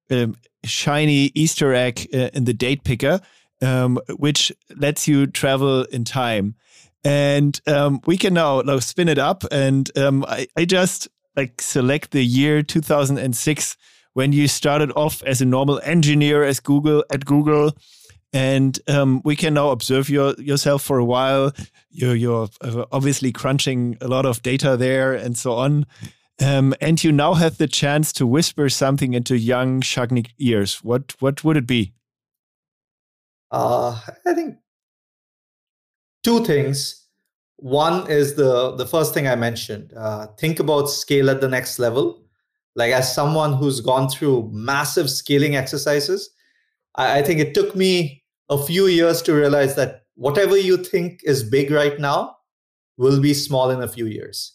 [0.10, 0.30] a
[0.64, 3.20] shiny Easter egg uh, in the date picker,
[3.62, 6.56] um, which lets you travel in time.
[7.04, 11.62] And um, we can now like, spin it up, and um, I, I just like
[11.62, 13.78] select the year 2006
[14.14, 17.74] when you started off as a normal engineer as Google at Google
[18.32, 21.52] and um, we can now observe your, yourself for a while.
[21.90, 25.86] You're, you're uh, obviously crunching a lot of data there and so on.
[26.42, 30.84] Um, and you now have the chance to whisper something into young Sagnik ears.
[30.84, 31.94] What what would it be?
[33.52, 34.58] Uh, I think
[36.24, 36.96] two things.
[37.58, 39.92] one is the the first thing I mentioned.
[39.96, 42.24] Uh, think about scale at the next level.
[42.76, 46.30] Like as someone who's gone through massive scaling exercises,
[46.96, 48.19] I, I think it took me
[48.50, 52.36] a few years to realize that whatever you think is big right now
[52.98, 54.54] will be small in a few years.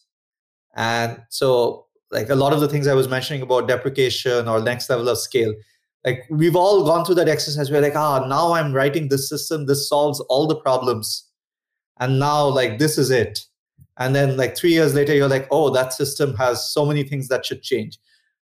[0.77, 4.91] And so, like a lot of the things I was mentioning about deprecation or next
[4.91, 5.55] level of scale,
[6.05, 7.71] like we've all gone through that exercise.
[7.71, 9.67] We're like, ah, now I'm writing this system.
[9.67, 11.25] This solves all the problems
[12.01, 13.41] and now like this is it
[13.99, 17.29] and then like three years later you're like oh that system has so many things
[17.29, 17.99] that should change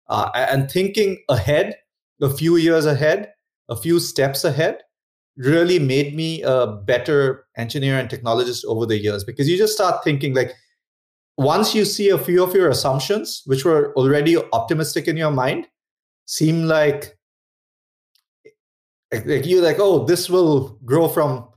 [0.09, 1.75] uh, and thinking ahead
[2.21, 3.31] a few years ahead
[3.69, 4.81] a few steps ahead
[5.37, 10.03] really made me a better engineer and technologist over the years because you just start
[10.03, 10.51] thinking like
[11.37, 15.67] once you see a few of your assumptions which were already optimistic in your mind
[16.25, 17.17] seem like
[19.25, 21.47] like you like oh this will grow from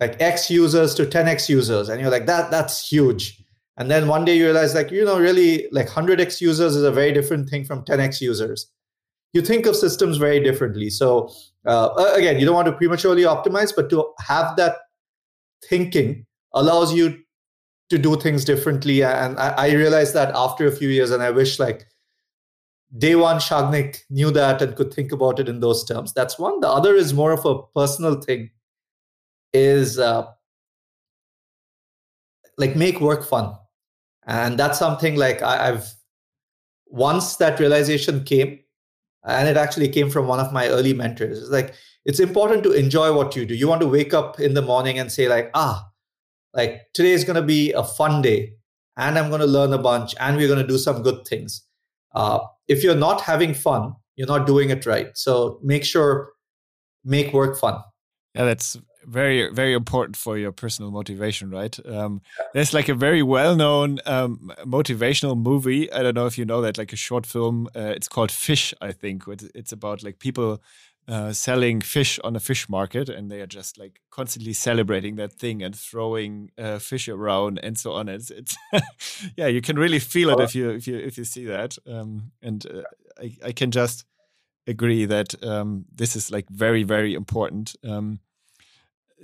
[0.00, 1.88] like X users to 10X users.
[1.88, 3.42] And you're like, that that's huge.
[3.76, 6.90] And then one day you realize like, you know, really like 100X users is a
[6.90, 8.70] very different thing from 10X users.
[9.32, 10.90] You think of systems very differently.
[10.90, 11.30] So
[11.66, 14.76] uh, again, you don't want to prematurely optimize, but to have that
[15.68, 17.18] thinking allows you
[17.90, 19.02] to do things differently.
[19.02, 21.86] And I, I realized that after a few years, and I wish like
[22.96, 26.12] day one Sagnik knew that and could think about it in those terms.
[26.12, 26.60] That's one.
[26.60, 28.50] The other is more of a personal thing
[29.52, 30.26] is uh,
[32.56, 33.54] like make work fun
[34.26, 35.94] and that's something like I, i've
[36.86, 38.60] once that realization came
[39.24, 41.38] and it actually came from one of my early mentors.
[41.38, 43.54] It's like it's important to enjoy what you do.
[43.54, 45.86] You want to wake up in the morning and say like ah
[46.54, 48.54] like today is going to be a fun day
[48.96, 51.64] and i'm going to learn a bunch and we're going to do some good things.
[52.12, 55.16] Uh, if you're not having fun you're not doing it right.
[55.16, 56.32] So make sure
[57.04, 57.80] make work fun.
[58.34, 61.78] Yeah that's very very important for your personal motivation right?
[61.86, 62.20] Um,
[62.54, 66.78] there's like a very well-known um, motivational movie i don't know if you know that
[66.78, 69.24] like a short film uh, it's called fish i think.
[69.54, 70.60] It's about like people
[71.08, 75.32] uh, selling fish on a fish market and they are just like constantly celebrating that
[75.32, 78.08] thing and throwing uh, fish around and so on.
[78.08, 78.56] It's, it's
[79.36, 81.76] yeah you can really feel it if you if you if you see that.
[81.86, 82.82] Um, and uh,
[83.20, 84.04] I, I can just
[84.66, 87.74] agree that um, this is like very very important.
[87.82, 88.20] Um,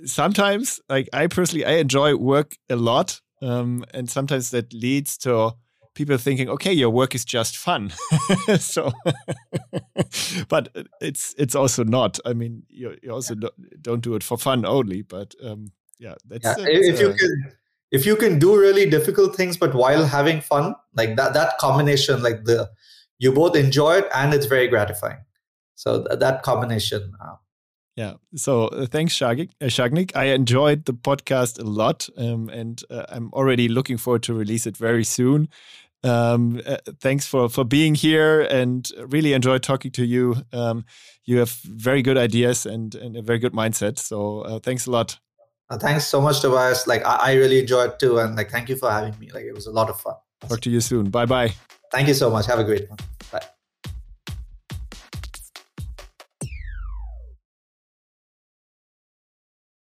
[0.05, 5.53] sometimes, like I personally, I enjoy work a lot, um, and sometimes that leads to
[5.97, 7.91] people thinking, okay, your work is just fun.
[8.59, 8.91] so,
[10.47, 10.69] but
[11.01, 12.19] it's it's also not.
[12.25, 13.49] I mean, you, you also yeah.
[13.81, 16.53] don't do it for fun only, but um, yeah, that's, yeah.
[16.53, 17.53] That's, if you uh, can
[17.91, 22.21] if you can do really difficult things, but while having fun, like that that combination,
[22.21, 22.69] like the
[23.19, 25.19] you both enjoy it and it's very gratifying.
[25.75, 27.13] So th- that combination.
[27.19, 27.35] Uh,
[27.97, 28.13] yeah.
[28.35, 29.49] So uh, thanks, Shagnik.
[29.59, 30.15] Uh, Sagnik.
[30.15, 34.67] I enjoyed the podcast a lot, um, and uh, I'm already looking forward to release
[34.67, 35.49] it very soon.
[36.03, 40.35] Um, uh, thanks for for being here, and really enjoyed talking to you.
[40.53, 40.85] Um,
[41.25, 43.97] you have very good ideas and and a very good mindset.
[43.97, 45.17] So uh, thanks a lot.
[45.69, 46.85] Uh, thanks so much, Tobias.
[46.85, 49.31] Like I, I really enjoyed too, and like thank you for having me.
[49.33, 50.13] Like it was a lot of fun.
[50.47, 51.09] Talk to you soon.
[51.09, 51.53] Bye bye.
[51.91, 52.45] Thank you so much.
[52.45, 52.99] Have a great one.